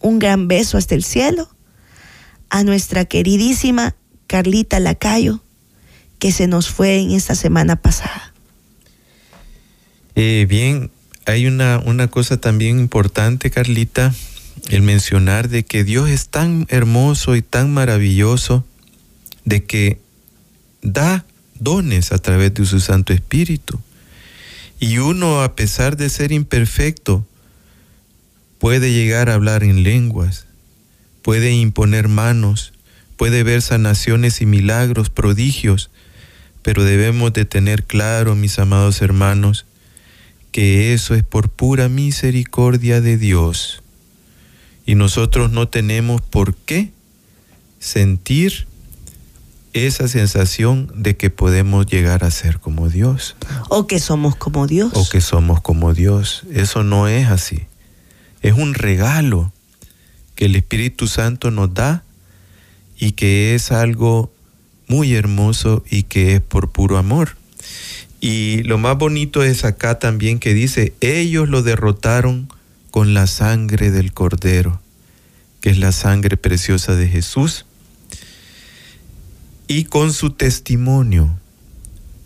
un 0.00 0.18
gran 0.18 0.48
beso 0.48 0.76
hasta 0.76 0.94
el 0.94 1.04
cielo 1.04 1.48
a 2.50 2.64
nuestra 2.64 3.04
queridísima 3.04 3.94
Carlita 4.28 4.78
Lacayo, 4.78 5.42
que 6.20 6.30
se 6.30 6.46
nos 6.46 6.68
fue 6.68 7.00
en 7.00 7.10
esta 7.10 7.34
semana 7.34 7.74
pasada. 7.74 8.32
Eh, 10.14 10.46
bien, 10.48 10.90
hay 11.26 11.46
una, 11.46 11.78
una 11.78 12.08
cosa 12.08 12.36
también 12.36 12.78
importante, 12.78 13.50
Carlita, 13.50 14.14
el 14.68 14.82
mencionar 14.82 15.48
de 15.48 15.64
que 15.64 15.82
Dios 15.82 16.08
es 16.10 16.28
tan 16.28 16.66
hermoso 16.68 17.34
y 17.36 17.42
tan 17.42 17.72
maravilloso 17.72 18.64
de 19.44 19.64
que 19.64 19.98
da 20.82 21.24
dones 21.58 22.12
a 22.12 22.18
través 22.18 22.54
de 22.54 22.66
su 22.66 22.80
Santo 22.80 23.12
Espíritu. 23.12 23.80
Y 24.78 24.98
uno, 24.98 25.42
a 25.42 25.56
pesar 25.56 25.96
de 25.96 26.08
ser 26.10 26.32
imperfecto, 26.32 27.26
puede 28.58 28.92
llegar 28.92 29.30
a 29.30 29.34
hablar 29.34 29.64
en 29.64 29.82
lenguas, 29.82 30.46
puede 31.22 31.52
imponer 31.52 32.08
manos, 32.08 32.72
puede 33.18 33.42
ver 33.42 33.60
sanaciones 33.60 34.40
y 34.40 34.46
milagros, 34.46 35.10
prodigios, 35.10 35.90
pero 36.62 36.84
debemos 36.84 37.32
de 37.32 37.44
tener 37.44 37.84
claro, 37.84 38.36
mis 38.36 38.58
amados 38.60 39.02
hermanos, 39.02 39.66
que 40.52 40.94
eso 40.94 41.14
es 41.14 41.24
por 41.24 41.50
pura 41.50 41.88
misericordia 41.88 43.00
de 43.00 43.18
Dios. 43.18 43.82
Y 44.86 44.94
nosotros 44.94 45.50
no 45.50 45.68
tenemos 45.68 46.22
por 46.22 46.54
qué 46.54 46.92
sentir 47.80 48.68
esa 49.72 50.06
sensación 50.06 50.90
de 50.94 51.16
que 51.16 51.28
podemos 51.28 51.86
llegar 51.86 52.24
a 52.24 52.30
ser 52.30 52.60
como 52.60 52.88
Dios. 52.88 53.36
O 53.68 53.88
que 53.88 53.98
somos 53.98 54.36
como 54.36 54.68
Dios. 54.68 54.92
O 54.94 55.08
que 55.08 55.20
somos 55.20 55.60
como 55.60 55.92
Dios. 55.92 56.44
Eso 56.52 56.84
no 56.84 57.08
es 57.08 57.26
así. 57.28 57.66
Es 58.42 58.54
un 58.54 58.74
regalo 58.74 59.52
que 60.36 60.44
el 60.44 60.54
Espíritu 60.54 61.08
Santo 61.08 61.50
nos 61.50 61.74
da 61.74 62.04
y 62.98 63.12
que 63.12 63.54
es 63.54 63.70
algo 63.70 64.32
muy 64.88 65.14
hermoso 65.14 65.84
y 65.88 66.04
que 66.04 66.34
es 66.34 66.40
por 66.40 66.70
puro 66.70 66.98
amor. 66.98 67.36
Y 68.20 68.62
lo 68.64 68.78
más 68.78 68.98
bonito 68.98 69.42
es 69.42 69.64
acá 69.64 69.98
también 69.98 70.40
que 70.40 70.54
dice, 70.54 70.92
ellos 71.00 71.48
lo 71.48 71.62
derrotaron 71.62 72.48
con 72.90 73.14
la 73.14 73.26
sangre 73.26 73.90
del 73.90 74.12
cordero, 74.12 74.80
que 75.60 75.70
es 75.70 75.78
la 75.78 75.92
sangre 75.92 76.36
preciosa 76.36 76.96
de 76.96 77.08
Jesús, 77.08 77.64
y 79.68 79.84
con 79.84 80.12
su 80.12 80.30
testimonio, 80.30 81.38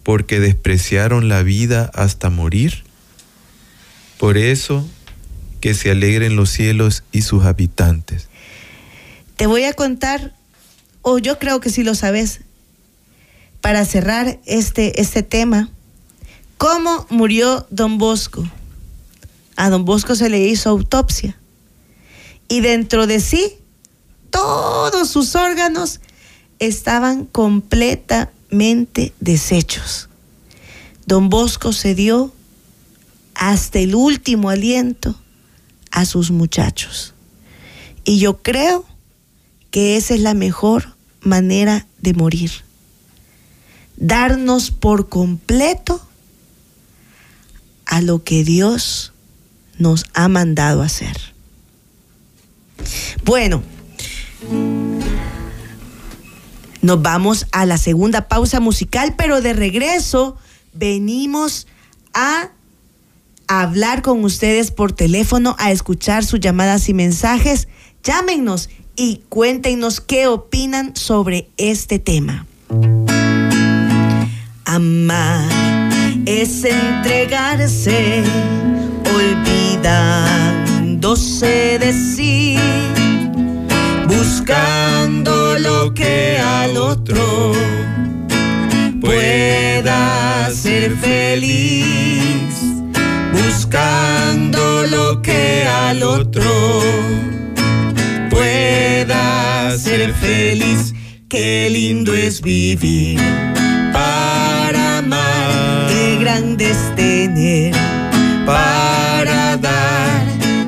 porque 0.03 0.41
despreciaron 0.41 1.29
la 1.29 1.43
vida 1.43 1.91
hasta 1.95 2.31
morir. 2.31 2.85
Por 4.19 4.39
eso 4.39 4.89
que 5.61 5.75
se 5.75 5.91
alegren 5.91 6.37
los 6.37 6.51
cielos 6.51 7.05
y 7.13 7.23
sus 7.23 7.45
habitantes. 7.45 8.29
Te 9.37 9.47
voy 9.47 9.65
a 9.65 9.75
contar, 9.75 10.33
o 11.03 11.19
yo 11.19 11.39
creo 11.39 11.61
que 11.61 11.71
si 11.71 11.83
lo 11.83 11.95
sabes, 11.95 12.41
para 13.61 13.85
cerrar 13.85 14.41
este, 14.45 15.01
este 15.01 15.23
tema, 15.23 15.71
cómo 16.59 17.07
murió 17.11 17.67
don 17.71 17.99
Bosco. 17.99 18.45
A 19.57 19.71
don 19.71 19.85
Bosco 19.85 20.15
se 20.15 20.31
le 20.31 20.41
hizo 20.41 20.71
autopsia 20.71 21.37
y 22.49 22.61
dentro 22.61 23.07
de 23.07 23.21
sí 23.21 23.55
todos 24.31 25.09
sus 25.09 25.35
órganos 25.37 26.01
estaban 26.59 27.25
completamente 27.27 29.13
deshechos. 29.21 30.09
Don 31.07 31.29
Bosco 31.29 31.73
se 31.73 31.95
dio 31.95 32.33
hasta 33.35 33.79
el 33.79 33.95
último 33.95 34.51
aliento 34.51 35.15
a 35.91 36.05
sus 36.05 36.31
muchachos. 36.31 37.15
Y 38.05 38.19
yo 38.19 38.43
creo 38.43 38.85
que 39.71 39.97
esa 39.97 40.15
es 40.15 40.21
la 40.21 40.35
mejor 40.35 40.92
manera 41.23 41.87
de 42.01 42.15
morir. 42.15 42.51
Darnos 43.97 44.71
por 44.71 45.09
completo 45.09 46.01
a 47.87 48.01
lo 48.01 48.25
que 48.25 48.45
Dios 48.45 49.13
nos 49.79 50.07
ha 50.15 50.29
mandado 50.29 50.83
hacer. 50.83 51.17
Bueno, 53.25 53.63
nos 56.81 57.03
vamos 57.03 57.47
a 57.53 57.65
la 57.67 57.79
segunda 57.79 58.29
pausa 58.29 58.61
musical, 58.61 59.15
pero 59.17 59.41
de 59.41 59.53
regreso 59.53 60.37
venimos 60.73 61.67
a 62.13 62.51
hablar 63.47 64.03
con 64.03 64.25
ustedes 64.25 64.71
por 64.71 64.93
teléfono, 64.93 65.55
a 65.59 65.71
escuchar 65.71 66.25
sus 66.25 66.41
llamadas 66.41 66.89
y 66.89 66.95
mensajes. 66.95 67.69
Llámenos 68.03 68.69
y 69.03 69.21
cuéntenos 69.29 70.01
qué 70.01 70.29
opinan 70.29 70.95
sobre 70.95 71.49
este 71.57 71.99
tema. 71.99 72.47
Amar 74.65 75.51
es 76.25 76.65
entregarse, 76.65 78.23
olvidándose 79.83 81.81
de 81.81 81.93
sí 81.93 82.57
buscando 84.07 85.59
lo 85.59 85.93
que 85.95 86.39
al 86.39 86.77
otro 86.77 87.55
pueda 89.01 90.49
ser 90.55 90.97
feliz, 90.99 92.55
buscando 93.33 94.87
lo 94.87 95.21
que 95.23 95.65
al 95.67 96.05
otro 96.05 97.32
pueda 98.33 99.77
ser 99.79 100.13
feliz. 100.15 100.95
Qué 101.29 101.69
lindo 101.71 102.13
es 102.15 102.43
vivir 102.43 103.19
para 103.93 104.99
amar, 104.99 105.89
qué 105.89 106.19
grande 106.21 106.71
es 106.71 106.95
tener 106.95 107.75
para 108.45 109.57
dar, 109.57 110.27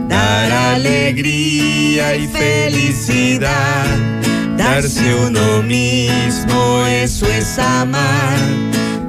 dar 0.09 0.53
alegría 0.75 2.17
y 2.17 2.27
felicidad. 2.29 3.87
Darse 4.57 5.15
uno 5.15 5.63
mismo, 5.63 6.87
eso 6.87 7.27
es 7.27 7.59
amar. 7.59 8.39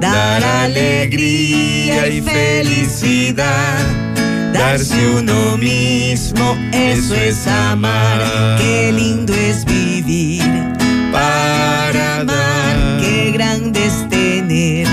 Dar 0.00 0.44
alegría 0.44 2.08
y 2.08 2.20
felicidad. 2.20 4.05
Darse 4.58 5.08
uno 5.08 5.56
mismo, 5.56 6.56
eso 6.72 7.14
es 7.14 7.46
amar. 7.46 8.58
Qué 8.58 8.92
lindo 8.92 9.34
es 9.34 9.64
vivir 9.64 10.42
para 11.12 12.20
amar. 12.20 13.00
Qué 13.00 13.32
grande 13.32 13.86
es 13.86 14.08
tener 14.08 14.88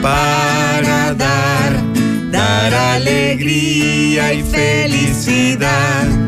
para 0.00 1.14
dar. 1.14 1.82
Dar 2.30 2.74
alegría 2.74 4.32
y 4.32 4.42
felicidad 4.42 6.22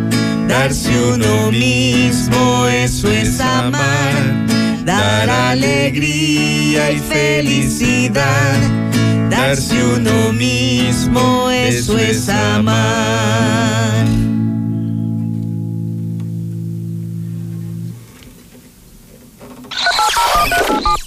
Darse 0.49 0.91
uno 1.13 1.51
mismo, 1.51 2.67
eso 2.69 3.11
es 3.11 3.41
amar. 3.41 4.15
Dar 4.85 5.29
alegría 5.29 6.93
y 6.93 6.99
felicidad. 6.99 8.57
Darse 9.47 9.85
uno 9.85 10.33
mismo, 10.33 11.51
eso 11.51 11.99
es 11.99 12.31
amar. 12.31 14.07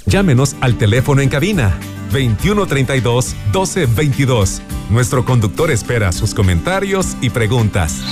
Llámenos 0.06 0.56
al 0.62 0.78
teléfono 0.78 1.24
en 1.24 1.30
cabina 1.30 1.80
2132 2.12 3.36
1222. 3.46 4.62
Nuestro 4.92 5.26
conductor 5.26 5.72
espera 5.72 6.12
sus 6.12 6.36
comentarios 6.36 7.18
y 7.22 7.32
preguntas. 7.32 8.04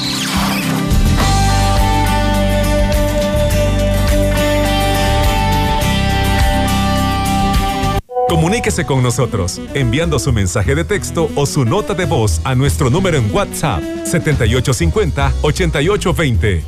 Comuníquese 8.35 8.85
con 8.85 9.01
nosotros 9.01 9.61
enviando 9.73 10.19
su 10.19 10.33
mensaje 10.33 10.75
de 10.75 10.83
texto 10.83 11.31
o 11.35 11.45
su 11.45 11.63
nota 11.63 11.93
de 11.93 12.03
voz 12.03 12.41
a 12.43 12.53
nuestro 12.53 12.89
número 12.89 13.17
en 13.17 13.33
WhatsApp 13.33 13.81
7850-8820. 14.03 16.61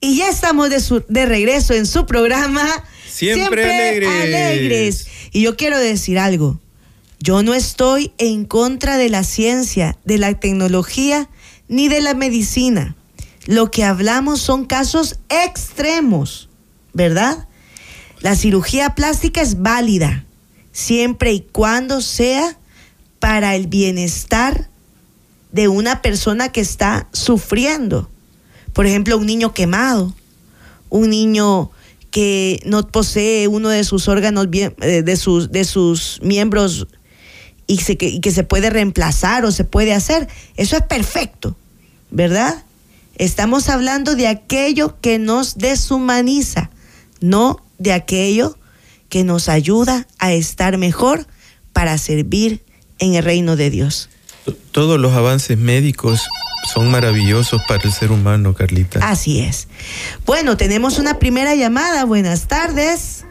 Y 0.00 0.16
ya 0.16 0.28
estamos 0.28 0.70
de, 0.70 0.82
de 1.06 1.26
regreso 1.26 1.74
en 1.74 1.86
su 1.86 2.06
programa 2.06 2.66
Siempre, 3.06 4.04
alegres. 4.04 5.06
Y 5.30 5.42
yo 5.42 5.56
quiero 5.56 5.78
decir 5.78 6.18
algo. 6.18 6.58
Yo 7.20 7.44
no 7.44 7.54
estoy 7.54 8.10
en 8.18 8.46
contra 8.46 8.96
de 8.96 9.10
la 9.10 9.22
ciencia, 9.22 9.96
de 10.04 10.18
la 10.18 10.34
tecnología, 10.40 11.30
ni 11.68 11.86
de 11.86 12.00
la 12.00 12.14
medicina. 12.14 12.96
Lo 13.46 13.70
que 13.70 13.84
hablamos 13.84 14.40
son 14.40 14.64
casos 14.64 15.20
extremos, 15.28 16.48
¿verdad? 16.92 17.47
La 18.20 18.34
cirugía 18.34 18.94
plástica 18.94 19.40
es 19.40 19.62
válida 19.62 20.24
siempre 20.72 21.32
y 21.32 21.40
cuando 21.40 22.00
sea 22.00 22.56
para 23.18 23.54
el 23.56 23.66
bienestar 23.66 24.68
de 25.52 25.68
una 25.68 26.02
persona 26.02 26.50
que 26.50 26.60
está 26.60 27.08
sufriendo. 27.12 28.08
Por 28.72 28.86
ejemplo, 28.86 29.16
un 29.16 29.26
niño 29.26 29.54
quemado, 29.54 30.14
un 30.88 31.10
niño 31.10 31.70
que 32.10 32.60
no 32.64 32.86
posee 32.86 33.48
uno 33.48 33.68
de 33.68 33.84
sus 33.84 34.08
órganos, 34.08 34.48
eh, 34.52 35.02
de 35.02 35.16
sus, 35.16 35.50
de 35.50 35.64
sus 35.64 36.20
miembros 36.22 36.86
y, 37.66 37.78
que, 37.78 38.20
que 38.20 38.30
se 38.30 38.44
puede 38.44 38.70
reemplazar 38.70 39.44
o 39.44 39.52
se 39.52 39.64
puede 39.64 39.94
hacer. 39.94 40.28
Eso 40.56 40.76
es 40.76 40.82
perfecto, 40.82 41.56
¿verdad? 42.10 42.64
Estamos 43.16 43.68
hablando 43.68 44.14
de 44.14 44.28
aquello 44.28 44.96
que 45.00 45.18
nos 45.18 45.58
deshumaniza, 45.58 46.70
no 47.20 47.60
de 47.78 47.92
aquello 47.92 48.56
que 49.08 49.24
nos 49.24 49.48
ayuda 49.48 50.06
a 50.18 50.32
estar 50.32 50.76
mejor 50.78 51.26
para 51.72 51.96
servir 51.98 52.62
en 52.98 53.14
el 53.14 53.24
reino 53.24 53.56
de 53.56 53.70
Dios. 53.70 54.10
Todos 54.72 54.98
los 54.98 55.12
avances 55.14 55.56
médicos 55.58 56.26
son 56.72 56.90
maravillosos 56.90 57.62
para 57.68 57.82
el 57.84 57.92
ser 57.92 58.10
humano, 58.10 58.54
Carlita. 58.54 58.98
Así 59.02 59.40
es. 59.40 59.68
Bueno, 60.26 60.56
tenemos 60.56 60.98
una 60.98 61.18
primera 61.18 61.54
llamada. 61.54 62.04
Buenas 62.04 62.48
tardes. 62.48 63.24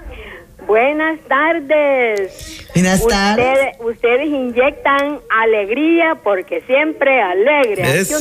Buenas 0.68 1.20
tardes. 1.30 2.60
Buenas 2.74 3.06
tardes. 3.08 3.48
Ustedes, 3.48 3.76
ustedes 3.96 4.28
inyectan 4.28 5.20
alegría 5.30 6.20
porque 6.24 6.62
siempre 6.68 7.22
alegre. 7.22 8.00
Eso, 8.00 8.20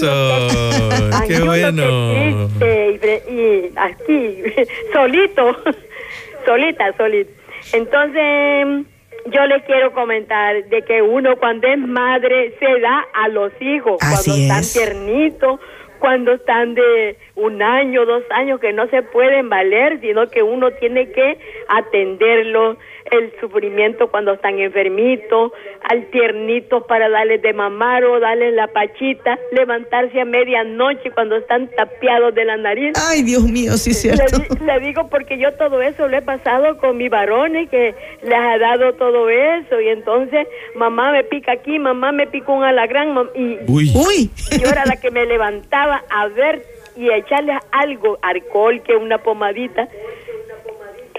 qué 1.26 1.40
bueno. 1.40 2.12
triste 2.12 2.92
y, 2.92 2.98
fre- 2.98 3.22
y 3.28 3.72
aquí, 3.76 4.64
solito, 4.92 5.56
solita, 6.46 6.96
solita. 6.96 7.30
Entonces, 7.72 8.86
yo 9.26 9.46
les 9.46 9.62
quiero 9.64 9.92
comentar 9.92 10.64
de 10.66 10.82
que 10.82 11.02
uno 11.02 11.36
cuando 11.36 11.66
es 11.66 11.78
madre 11.78 12.54
se 12.58 12.80
da 12.80 13.04
a 13.12 13.28
los 13.28 13.52
hijos, 13.60 13.98
Así 14.00 14.30
cuando 14.30 14.42
están 14.42 14.60
es. 14.60 14.72
tiernitos, 14.72 15.60
cuando 15.98 16.32
están 16.32 16.74
de 16.74 17.16
un 17.34 17.62
año, 17.62 18.04
dos 18.04 18.22
años, 18.30 18.60
que 18.60 18.72
no 18.72 18.86
se 18.88 19.02
pueden 19.02 19.48
valer, 19.48 20.00
sino 20.00 20.28
que 20.28 20.42
uno 20.42 20.70
tiene 20.72 21.10
que 21.10 21.38
atenderlos, 21.68 22.76
el 23.10 23.32
sufrimiento 23.40 24.08
cuando 24.08 24.32
están 24.34 24.58
enfermitos, 24.58 25.52
al 25.88 26.06
tiernito 26.10 26.86
para 26.86 27.08
darles 27.08 27.42
de 27.42 27.52
mamar 27.52 28.04
o 28.04 28.18
darles 28.20 28.54
la 28.54 28.66
pachita, 28.68 29.38
levantarse 29.52 30.20
a 30.20 30.24
medianoche 30.24 31.10
cuando 31.12 31.36
están 31.36 31.68
tapiados 31.76 32.34
de 32.34 32.44
la 32.44 32.56
nariz. 32.56 32.92
Ay, 33.08 33.22
Dios 33.22 33.44
mío, 33.44 33.72
sí 33.72 33.90
es 33.90 34.00
cierto. 34.02 34.38
le 34.64 34.80
digo 34.80 35.08
porque 35.08 35.38
yo 35.38 35.52
todo 35.54 35.80
eso 35.82 36.08
lo 36.08 36.16
he 36.16 36.22
pasado 36.22 36.78
con 36.78 36.96
mis 36.96 37.10
varones 37.10 37.68
que 37.70 37.94
les 38.22 38.34
ha 38.34 38.58
dado 38.58 38.94
todo 38.94 39.28
eso 39.28 39.80
y 39.80 39.88
entonces 39.88 40.46
mamá 40.74 41.12
me 41.12 41.24
pica 41.24 41.52
aquí, 41.52 41.78
mamá 41.78 42.12
me 42.12 42.26
pica 42.26 42.50
un 42.52 42.64
alagrán 42.64 43.14
mam- 43.14 43.30
y 43.34 43.58
Uy, 43.70 43.90
Uy. 43.94 44.30
yo 44.60 44.68
era 44.68 44.84
la 44.86 44.96
que 44.96 45.10
me 45.10 45.24
levantaba 45.26 46.02
a 46.10 46.26
ver 46.28 46.62
y 46.96 47.10
a 47.10 47.16
echarles 47.18 47.58
algo, 47.72 48.18
alcohol, 48.22 48.80
que 48.82 48.96
una 48.96 49.18
pomadita. 49.18 49.86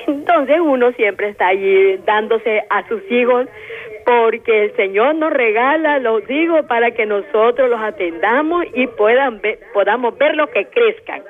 Entonces 0.08 0.58
uno 0.62 0.91
siempre 0.93 1.30
está 1.30 1.47
allí 1.47 1.97
dándose 2.05 2.64
a 2.70 2.88
sus 2.88 3.01
hijos 3.12 3.47
porque 4.05 4.66
el 4.66 4.76
Señor 4.78 5.16
nos 5.16 5.34
regala 5.34 5.99
los 5.99 6.22
hijos 6.30 6.66
para 6.66 6.91
que 6.91 7.05
nosotros 7.05 7.70
los 7.70 7.82
atendamos 7.82 8.66
y 8.74 8.88
puedan 8.88 9.41
ver- 9.41 9.60
podamos 9.74 10.18
verlos 10.18 10.49
que 10.51 10.66
crezcan. 10.66 11.22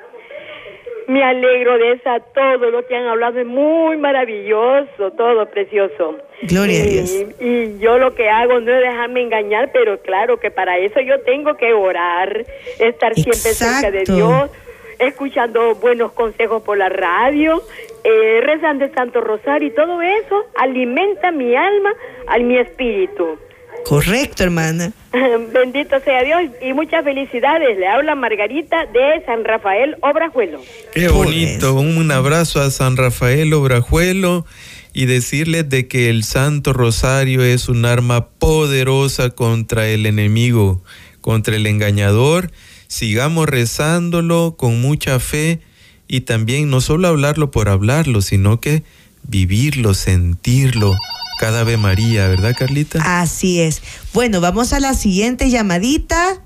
Me 1.08 1.24
alegro 1.24 1.78
de 1.78 1.92
esa, 1.92 2.20
todo 2.20 2.70
lo 2.70 2.86
que 2.86 2.94
han 2.94 3.06
hablado 3.06 3.40
es 3.40 3.46
muy 3.46 3.96
maravilloso, 3.96 5.10
todo 5.16 5.46
precioso. 5.46 6.18
Gloria 6.42 6.82
a 6.82 6.84
Y- 6.84 6.88
Dios. 6.90 7.26
Y 7.40 7.78
yo 7.78 7.98
lo 7.98 8.14
que 8.14 8.28
hago 8.28 8.60
no 8.60 8.70
es 8.72 8.80
dejarme 8.82 9.22
engañar, 9.22 9.70
pero 9.72 9.98
claro 10.02 10.38
que 10.38 10.50
para 10.50 10.76
eso 10.78 11.00
yo 11.00 11.18
tengo 11.22 11.56
que 11.56 11.72
orar, 11.72 12.44
estar 12.78 13.14
siempre 13.14 13.32
cerca 13.54 13.90
de. 13.90 14.04
Dios, 14.04 14.50
escuchando 14.98 15.74
buenos 15.76 16.12
consejos 16.12 16.62
por 16.62 16.78
la 16.78 16.88
radio, 16.88 17.62
eh, 18.04 18.40
rezando 18.42 18.84
el 18.84 18.94
Santo 18.94 19.20
Rosario 19.20 19.68
y 19.68 19.74
todo 19.74 20.00
eso 20.02 20.44
alimenta 20.56 21.30
mi 21.30 21.54
alma, 21.54 21.90
al 22.28 22.44
mi 22.44 22.58
espíritu. 22.58 23.38
Correcto, 23.84 24.42
hermana. 24.42 24.92
Bendito 25.52 25.98
sea 26.00 26.22
Dios 26.22 26.42
y 26.60 26.72
muchas 26.72 27.04
felicidades. 27.04 27.78
Le 27.78 27.86
habla 27.86 28.14
Margarita 28.14 28.84
de 28.86 29.24
San 29.24 29.44
Rafael 29.44 29.96
Obrajuelo. 30.02 30.60
qué 30.92 31.08
bonito. 31.08 31.74
Un 31.74 32.10
abrazo 32.10 32.60
a 32.60 32.70
San 32.70 32.96
Rafael 32.96 33.52
Obrajuelo 33.54 34.44
y 34.92 35.06
decirles 35.06 35.68
de 35.70 35.88
que 35.88 36.10
el 36.10 36.24
Santo 36.24 36.72
Rosario 36.72 37.42
es 37.42 37.68
un 37.68 37.84
arma 37.84 38.28
poderosa 38.28 39.30
contra 39.30 39.88
el 39.88 40.06
enemigo, 40.06 40.82
contra 41.20 41.56
el 41.56 41.66
engañador. 41.66 42.50
Sigamos 42.88 43.46
rezándolo 43.46 44.54
con 44.56 44.80
mucha 44.80 45.20
fe 45.20 45.60
y 46.08 46.22
también 46.22 46.70
no 46.70 46.80
solo 46.80 47.08
hablarlo 47.08 47.50
por 47.50 47.68
hablarlo, 47.68 48.22
sino 48.22 48.60
que 48.60 48.82
vivirlo, 49.24 49.92
sentirlo. 49.92 50.96
Cada 51.38 51.60
Ave 51.60 51.76
María, 51.76 52.26
¿verdad, 52.28 52.54
Carlita? 52.58 53.20
Así 53.20 53.60
es. 53.60 53.82
Bueno, 54.14 54.40
vamos 54.40 54.72
a 54.72 54.80
la 54.80 54.94
siguiente 54.94 55.50
llamadita. 55.50 56.40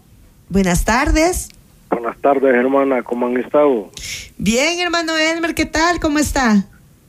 Buenas 0.48 0.84
tardes. 0.84 1.48
Buenas 1.88 2.18
tardes, 2.20 2.54
hermana, 2.54 3.02
¿cómo 3.02 3.26
han 3.26 3.36
estado? 3.36 3.90
Bien, 4.36 4.80
hermano 4.80 5.16
Elmer, 5.16 5.54
¿qué 5.54 5.66
tal? 5.66 6.00
¿Cómo 6.00 6.18
está? 6.18 6.66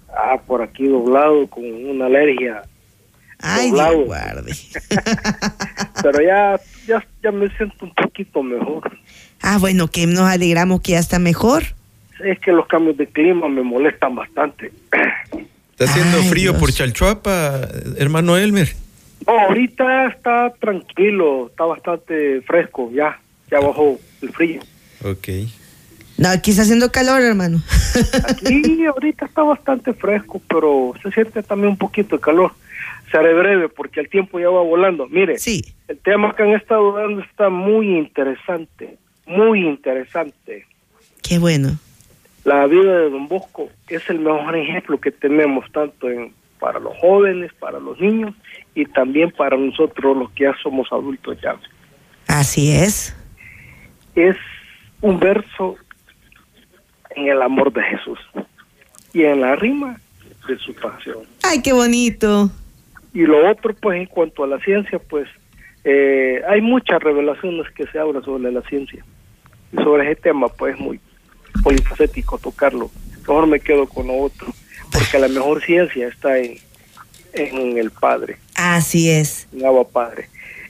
Ah, 0.09 0.39
por 0.45 0.61
aquí 0.61 0.85
doblado 0.87 1.47
con 1.47 1.63
una 1.63 2.05
alergia, 2.05 2.61
Ay, 3.45 3.71
Doblado. 3.71 3.95
Dios 3.95 4.05
guarde. 4.05 4.53
pero 6.01 6.21
ya, 6.21 6.59
ya, 6.87 7.05
ya 7.21 7.31
me 7.31 7.49
siento 7.57 7.85
un 7.85 7.93
poquito 7.93 8.41
mejor. 8.41 8.97
Ah, 9.43 9.57
bueno, 9.59 9.87
que 9.89 10.07
nos 10.07 10.27
alegramos 10.27 10.81
que 10.81 10.93
ya 10.93 10.99
está 10.99 11.19
mejor. 11.19 11.63
Es 12.23 12.39
que 12.39 12.51
los 12.51 12.65
cambios 12.67 12.97
de 12.97 13.05
clima 13.05 13.47
me 13.47 13.61
molestan 13.61 14.15
bastante. 14.15 14.71
¿Está 15.71 15.85
haciendo 15.85 16.17
Ay, 16.17 16.29
frío 16.29 16.51
Dios. 16.51 16.59
por 16.59 16.71
Chalchuapa, 16.71 17.67
hermano 17.97 18.37
Elmer? 18.37 18.69
No, 19.27 19.39
ahorita 19.39 20.07
está 20.07 20.53
tranquilo, 20.59 21.47
está 21.47 21.65
bastante 21.65 22.41
fresco, 22.41 22.91
ya, 22.93 23.19
ya 23.49 23.59
bajó 23.59 23.99
el 24.21 24.29
frío. 24.31 24.61
Ok. 25.03 25.27
No, 26.17 26.29
aquí 26.29 26.51
está 26.51 26.63
haciendo 26.63 26.91
calor, 26.91 27.21
hermano. 27.21 27.61
Aquí 28.27 28.85
ahorita 28.87 29.25
está 29.25 29.43
bastante 29.43 29.93
fresco, 29.93 30.41
pero 30.47 30.93
se 31.01 31.11
siente 31.11 31.41
también 31.43 31.71
un 31.71 31.77
poquito 31.77 32.17
de 32.17 32.21
calor. 32.21 32.51
Seré 33.11 33.33
breve 33.33 33.69
porque 33.69 33.99
el 33.99 34.09
tiempo 34.09 34.39
ya 34.39 34.49
va 34.49 34.61
volando. 34.61 35.07
Mire, 35.07 35.37
sí. 35.39 35.63
el 35.87 35.97
tema 35.99 36.33
que 36.35 36.43
han 36.43 36.53
estado 36.53 36.93
dando 36.93 37.21
está 37.21 37.49
muy 37.49 37.97
interesante, 37.97 38.97
muy 39.25 39.65
interesante. 39.65 40.65
Qué 41.21 41.39
bueno. 41.39 41.77
La 42.43 42.67
vida 42.67 42.99
de 42.99 43.09
Don 43.09 43.27
Bosco 43.27 43.69
es 43.87 44.09
el 44.09 44.19
mejor 44.19 44.55
ejemplo 44.55 44.99
que 44.99 45.11
tenemos 45.11 45.71
tanto 45.71 46.09
en 46.09 46.33
para 46.63 46.79
los 46.79 46.97
jóvenes, 46.99 47.51
para 47.59 47.77
los 47.77 47.99
niños 47.99 48.33
y 48.73 48.85
también 48.85 49.31
para 49.31 49.57
nosotros 49.57 50.15
los 50.15 50.31
que 50.31 50.45
ya 50.45 50.55
somos 50.63 50.87
adultos 50.93 51.37
ya. 51.41 51.57
Así 52.27 52.71
es. 52.71 53.13
Es 54.15 54.37
un 55.01 55.19
verso 55.19 55.75
en 57.09 57.27
el 57.27 57.41
amor 57.41 57.73
de 57.73 57.83
Jesús 57.83 58.17
y 59.11 59.23
en 59.23 59.41
la 59.41 59.57
rima 59.57 59.99
de 60.47 60.57
su 60.57 60.73
pasión. 60.73 61.25
Ay, 61.43 61.61
qué 61.61 61.73
bonito. 61.73 62.49
Y 63.13 63.23
lo 63.23 63.51
otro, 63.51 63.73
pues, 63.73 63.99
en 63.99 64.05
cuanto 64.05 64.45
a 64.45 64.47
la 64.47 64.59
ciencia, 64.59 64.99
pues, 64.99 65.27
eh, 65.83 66.41
hay 66.47 66.61
muchas 66.61 67.01
revelaciones 67.01 67.69
que 67.75 67.85
se 67.87 67.99
hablan 67.99 68.23
sobre 68.23 68.51
la 68.51 68.61
ciencia. 68.63 69.03
Y 69.71 69.77
sobre 69.77 70.11
ese 70.11 70.21
tema, 70.21 70.47
pues, 70.47 70.75
es 70.75 70.79
muy 70.79 70.99
polifacético 71.63 72.37
tocarlo. 72.37 72.89
Mejor 73.19 73.47
me 73.47 73.59
quedo 73.59 73.87
con 73.87 74.07
lo 74.07 74.17
otro, 74.17 74.47
porque 74.91 75.17
la 75.19 75.27
mejor 75.27 75.61
ciencia 75.63 76.07
está 76.07 76.37
en, 76.37 76.57
en 77.33 77.77
el 77.77 77.89
Padre, 77.91 78.37
Así 78.55 79.09
es. 79.09 79.47
en 79.53 79.65
Agua 79.65 79.87
Padre. 79.87 80.27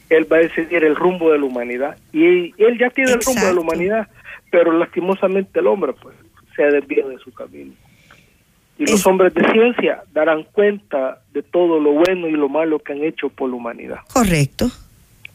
Él 0.09 0.31
va 0.31 0.37
a 0.37 0.41
decidir 0.41 0.83
el 0.83 0.95
rumbo 0.95 1.31
de 1.31 1.39
la 1.39 1.45
humanidad. 1.45 1.97
Y 2.11 2.53
él 2.61 2.77
ya 2.79 2.89
tiene 2.91 3.11
el 3.13 3.21
rumbo 3.21 3.41
de 3.45 3.53
la 3.53 3.59
humanidad, 3.61 4.07
pero 4.51 4.71
lastimosamente 4.71 5.59
el 5.59 5.67
hombre, 5.67 5.93
pues, 6.01 6.15
se 6.55 6.63
ha 6.63 6.67
desviado 6.67 7.09
de 7.09 7.17
su 7.17 7.33
camino. 7.33 7.73
Y 8.77 8.83
los 8.83 8.99
Es- 9.01 9.07
hombres 9.07 9.33
de 9.33 9.43
ciencia 9.51 10.03
darán 10.13 10.43
cuenta 10.43 11.21
de 11.33 11.41
todo 11.43 11.79
lo 11.79 11.93
bueno 11.93 12.27
y 12.27 12.31
lo 12.33 12.49
malo 12.49 12.79
que 12.79 12.93
han 12.93 13.03
hecho 13.03 13.29
por 13.29 13.49
la 13.49 13.55
humanidad. 13.55 13.99
Correcto. 14.13 14.69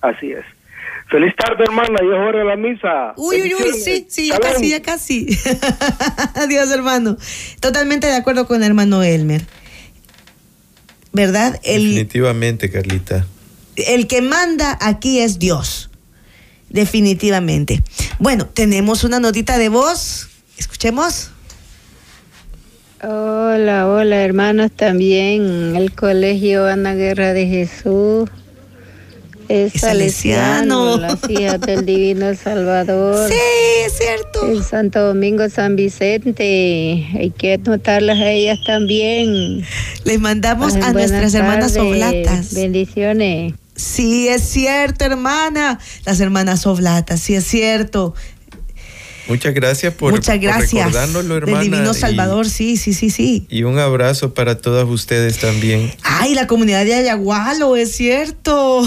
Así 0.01 0.33
es. 0.33 0.45
Feliz 1.11 1.35
tarde, 1.37 1.65
hermana. 1.65 1.99
Ya 2.03 2.17
es 2.17 2.29
hora 2.29 2.39
de 2.39 2.45
la 2.45 2.57
misa. 2.57 3.15
Uy, 3.17 3.43
uy, 3.43 3.55
uy, 3.55 3.73
sí, 3.81 4.07
sí, 4.11 4.29
ya 4.29 4.39
casi, 4.39 4.69
ya 4.69 4.83
casi. 4.83 5.27
Adiós, 6.35 6.71
hermano. 6.71 7.17
Totalmente 7.61 8.07
de 8.07 8.15
acuerdo 8.15 8.47
con 8.47 8.63
el 8.63 8.69
hermano 8.69 9.03
Elmer. 9.03 9.47
¿Verdad? 11.13 11.59
El, 11.65 11.85
Definitivamente, 11.85 12.71
Carlita. 12.71 13.27
el 13.77 14.07
que 14.07 14.21
manda 14.21 14.77
aquí 14.81 15.21
es 15.21 15.39
Dios. 15.39 15.91
Definitivamente. 16.69 17.83
Bueno, 18.19 18.47
tenemos 18.47 19.03
una 19.03 19.19
notita 19.19 19.57
de 19.57 19.71
voz. 19.71 20.29
Escuchemos. 20.59 21.31
Hola, 23.03 23.89
hola 23.89 24.23
hermanos 24.23 24.73
también. 24.73 25.75
El 25.75 25.93
colegio 25.95 26.67
Ana 26.67 26.95
Guerra 26.95 27.33
de 27.33 27.47
Jesús 27.47 28.29
es 29.49 29.75
Es 29.75 29.81
salesiano. 29.81 30.97
salesiano, 30.97 30.99
las 30.99 31.31
hijas 31.31 31.61
del 31.61 31.85
Divino 31.87 32.35
Salvador. 32.43 33.29
Sí, 33.29 33.35
es 33.87 33.99
cierto. 33.99 34.47
El 34.47 34.63
Santo 34.65 35.01
Domingo 35.07 35.49
San 35.49 35.77
Vicente. 35.77 37.07
Hay 37.19 37.33
que 37.37 37.55
anotarlas 37.55 38.19
a 38.19 38.31
ellas 38.31 38.59
también. 38.67 39.65
Les 40.05 40.21
mandamos 40.21 40.75
Ay, 40.75 40.83
a 40.83 40.93
nuestras 40.93 41.35
hermanas 41.35 41.77
oblatas. 41.77 42.55
Bendiciones. 42.55 43.55
Sí, 43.75 44.27
es 44.29 44.43
cierto, 44.43 45.05
hermana. 45.05 45.79
Las 46.05 46.19
hermanas 46.19 46.67
Oblatas, 46.67 47.21
sí 47.21 47.37
es 47.37 47.45
cierto. 47.45 48.13
Muchas 49.29 49.55
gracias 49.55 49.93
por, 49.95 50.13
Muchas 50.13 50.41
gracias. 50.41 50.71
por 50.71 50.79
recordárnoslo, 50.93 51.37
hermana. 51.37 51.59
Del 51.61 51.71
Divino 51.71 51.91
y- 51.91 51.95
Salvador, 51.95 52.49
sí, 52.49 52.77
sí, 52.77 52.95
sí, 52.95 53.11
sí. 53.11 53.47
Y 53.51 53.63
un 53.65 53.79
abrazo 53.79 54.33
para 54.35 54.57
todas 54.59 54.87
ustedes 54.89 55.39
también. 55.39 55.93
Ay, 56.03 56.35
la 56.35 56.47
comunidad 56.47 56.85
de 56.85 56.95
Ayagualo, 56.95 57.77
es 57.77 57.93
cierto. 57.93 58.83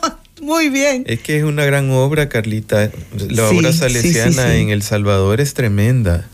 Muy 0.40 0.70
bien. 0.70 1.04
Es 1.06 1.20
que 1.20 1.36
es 1.36 1.44
una 1.44 1.64
gran 1.64 1.90
obra, 1.90 2.28
Carlita. 2.28 2.90
La 3.28 3.48
Sí, 3.50 3.58
obra 3.58 3.72
salesiana 3.72 4.46
sí, 4.46 4.54
sí. 4.54 4.60
en 4.62 4.70
El 4.70 4.82
Salvador 4.82 5.40
es 5.40 5.54
tremenda. 5.54 6.26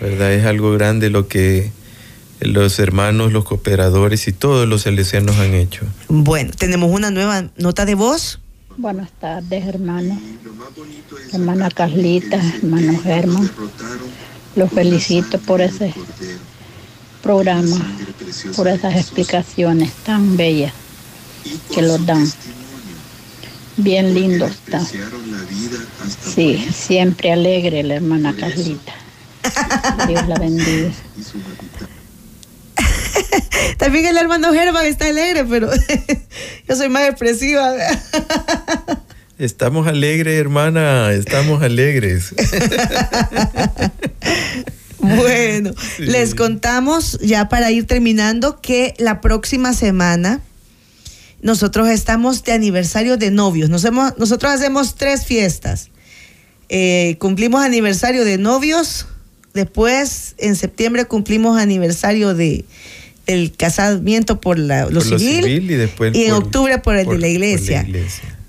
¿Verdad? 0.00 0.32
Es 0.32 0.44
algo 0.46 0.72
grande 0.72 1.10
lo 1.10 1.28
que 1.28 1.70
los 2.40 2.78
hermanos, 2.78 3.32
los 3.32 3.44
cooperadores 3.44 4.28
y 4.28 4.32
todos 4.32 4.66
los 4.68 4.82
salesianos 4.82 5.36
han 5.38 5.54
hecho. 5.54 5.82
Bueno, 6.08 6.52
tenemos 6.56 6.90
una 6.92 7.10
nueva 7.10 7.50
nota 7.56 7.84
de 7.84 7.94
voz. 7.94 8.40
Buenas 8.78 9.10
tardes, 9.10 9.66
hermano. 9.66 10.16
Hermana 11.32 11.68
Carlita, 11.68 12.36
hermano 12.36 12.96
Germán. 13.02 13.50
Los 14.54 14.70
felicito 14.70 15.40
por 15.40 15.60
ese 15.60 15.92
programa, 17.20 17.76
por 18.54 18.68
esas 18.68 18.94
explicaciones 18.94 19.92
tan 20.04 20.36
bellas 20.36 20.72
que 21.74 21.82
los 21.82 22.06
dan. 22.06 22.24
Bien 23.78 24.14
lindo 24.14 24.46
está. 24.46 24.80
Sí, 26.32 26.64
siempre 26.72 27.32
alegre 27.32 27.82
la 27.82 27.96
hermana 27.96 28.32
Carlita. 28.32 28.92
Dios 30.06 30.28
la 30.28 30.38
bendiga. 30.38 30.92
También 33.78 34.06
el 34.06 34.16
hermano 34.16 34.52
Germán 34.52 34.86
está 34.86 35.06
alegre, 35.08 35.44
pero 35.44 35.70
yo 36.68 36.76
soy 36.76 36.88
más 36.88 37.08
expresiva. 37.08 37.72
Estamos 39.38 39.86
alegres, 39.86 40.34
hermana, 40.40 41.12
estamos 41.12 41.62
alegres. 41.62 42.34
Bueno, 45.00 45.72
Sí. 45.96 46.04
les 46.06 46.34
contamos 46.34 47.18
ya 47.22 47.48
para 47.48 47.70
ir 47.70 47.86
terminando 47.86 48.60
que 48.60 48.94
la 48.98 49.20
próxima 49.20 49.72
semana 49.72 50.40
nosotros 51.40 51.88
estamos 51.88 52.42
de 52.42 52.52
aniversario 52.52 53.16
de 53.16 53.30
novios. 53.30 53.70
Nos 53.70 53.84
hemos- 53.84 54.18
nosotros 54.18 54.52
hacemos 54.52 54.96
tres 54.96 55.24
fiestas. 55.24 55.90
Eh, 56.68 57.16
cumplimos 57.20 57.62
aniversario 57.64 58.24
de 58.24 58.38
novios, 58.38 59.06
después 59.54 60.34
en 60.38 60.56
septiembre 60.56 61.04
cumplimos 61.06 61.58
aniversario 61.60 62.34
de 62.34 62.64
el 63.28 63.52
casamiento 63.56 64.40
por 64.40 64.58
la, 64.58 64.86
lo, 64.86 64.98
Por 65.00 65.06
lo 65.06 65.18
civil, 65.18 65.44
civil 65.44 65.70
y 65.70 65.74
después 65.74 66.12
en 66.16 66.30
por- 66.34 66.42
octubre 66.44 66.78
por 66.78 66.96
el 66.96 67.04
por- 67.04 67.14
de 67.14 67.20
la 67.20 67.28
iglesia. 67.28 67.86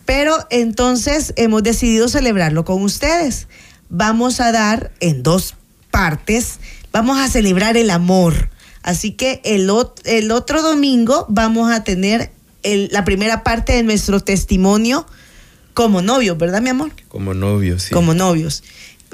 Pero 0.05 0.35
entonces 0.49 1.33
hemos 1.35 1.61
decidido 1.61 2.09
celebrarlo 2.09 2.65
con 2.65 2.81
ustedes. 2.81 3.47
Vamos 3.89 4.39
a 4.39 4.51
dar 4.51 4.91
en 4.99 5.21
dos 5.21 5.53
partes, 5.91 6.59
vamos 6.91 7.19
a 7.19 7.27
celebrar 7.27 7.77
el 7.77 7.91
amor. 7.91 8.49
Así 8.81 9.11
que 9.11 9.41
el, 9.43 9.69
ot- 9.69 9.99
el 10.05 10.31
otro 10.31 10.61
domingo 10.63 11.25
vamos 11.29 11.71
a 11.71 11.83
tener 11.83 12.31
el- 12.63 12.89
la 12.91 13.05
primera 13.05 13.43
parte 13.43 13.73
de 13.73 13.83
nuestro 13.83 14.19
testimonio 14.19 15.05
como 15.73 16.01
novios, 16.01 16.37
¿verdad, 16.37 16.61
mi 16.61 16.69
amor? 16.69 16.91
Como 17.07 17.33
novios, 17.33 17.83
sí. 17.83 17.93
Como 17.93 18.13
novios. 18.13 18.63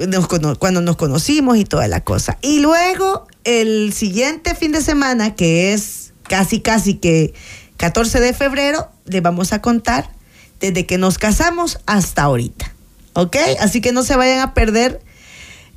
Nos 0.08 0.26
cuando 0.28 0.80
nos 0.80 0.96
conocimos 0.96 1.56
y 1.56 1.64
toda 1.64 1.88
la 1.88 2.02
cosa. 2.02 2.38
Y 2.42 2.60
luego 2.60 3.26
el 3.46 3.92
siguiente 3.92 4.56
fin 4.56 4.72
de 4.72 4.82
semana, 4.82 5.36
que 5.36 5.72
es 5.72 6.12
casi, 6.24 6.60
casi 6.60 6.94
que 6.94 7.32
14 7.76 8.20
de 8.20 8.34
febrero, 8.34 8.90
le 9.04 9.20
vamos 9.20 9.52
a 9.52 9.62
contar 9.62 10.10
desde 10.58 10.84
que 10.84 10.98
nos 10.98 11.16
casamos 11.16 11.78
hasta 11.86 12.24
ahorita. 12.24 12.74
¿Ok? 13.14 13.36
Así 13.60 13.80
que 13.80 13.92
no 13.92 14.02
se 14.02 14.16
vayan 14.16 14.40
a 14.40 14.52
perder 14.52 15.00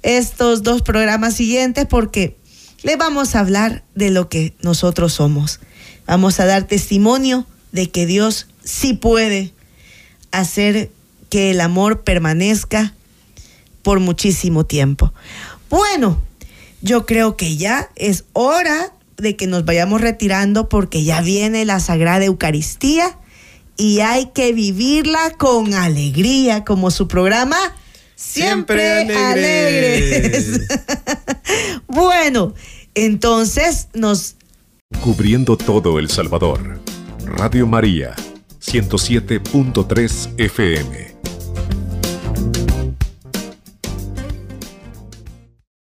estos 0.01 0.63
dos 0.63 0.81
programas 0.81 1.35
siguientes 1.35 1.85
porque 1.85 2.35
le 2.81 2.95
vamos 2.95 3.35
a 3.35 3.41
hablar 3.41 3.83
de 3.93 4.09
lo 4.09 4.29
que 4.29 4.55
nosotros 4.61 5.13
somos. 5.13 5.59
Vamos 6.07 6.39
a 6.39 6.45
dar 6.45 6.63
testimonio 6.63 7.45
de 7.71 7.91
que 7.91 8.07
Dios 8.07 8.47
sí 8.63 8.93
puede 8.93 9.53
hacer 10.31 10.91
que 11.29 11.51
el 11.51 11.61
amor 11.61 12.01
permanezca 12.01 12.95
por 13.83 13.99
muchísimo 13.99 14.65
tiempo. 14.65 15.13
Bueno, 15.69 16.19
yo 16.81 17.05
creo 17.05 17.37
que 17.37 17.57
ya 17.57 17.89
es 17.95 18.25
hora 18.33 18.93
de 19.17 19.35
que 19.35 19.47
nos 19.47 19.65
vayamos 19.65 20.01
retirando 20.01 20.69
porque 20.69 21.03
ya 21.03 21.21
viene 21.21 21.65
la 21.65 21.79
Sagrada 21.79 22.25
Eucaristía 22.25 23.17
y 23.77 23.99
hay 23.99 24.27
que 24.27 24.53
vivirla 24.53 25.31
con 25.37 25.73
alegría, 25.73 26.63
como 26.65 26.91
su 26.91 27.07
programa 27.07 27.57
Siempre, 28.15 29.05
Siempre 29.05 29.15
alegres. 29.15 30.47
alegres. 30.47 30.67
bueno, 31.87 32.53
entonces 32.93 33.87
nos 33.93 34.35
Cubriendo 35.01 35.55
todo 35.55 35.99
El 35.99 36.09
Salvador. 36.09 36.81
Radio 37.23 37.65
María, 37.65 38.15
107.3 38.59 40.33
FM. 40.37 41.08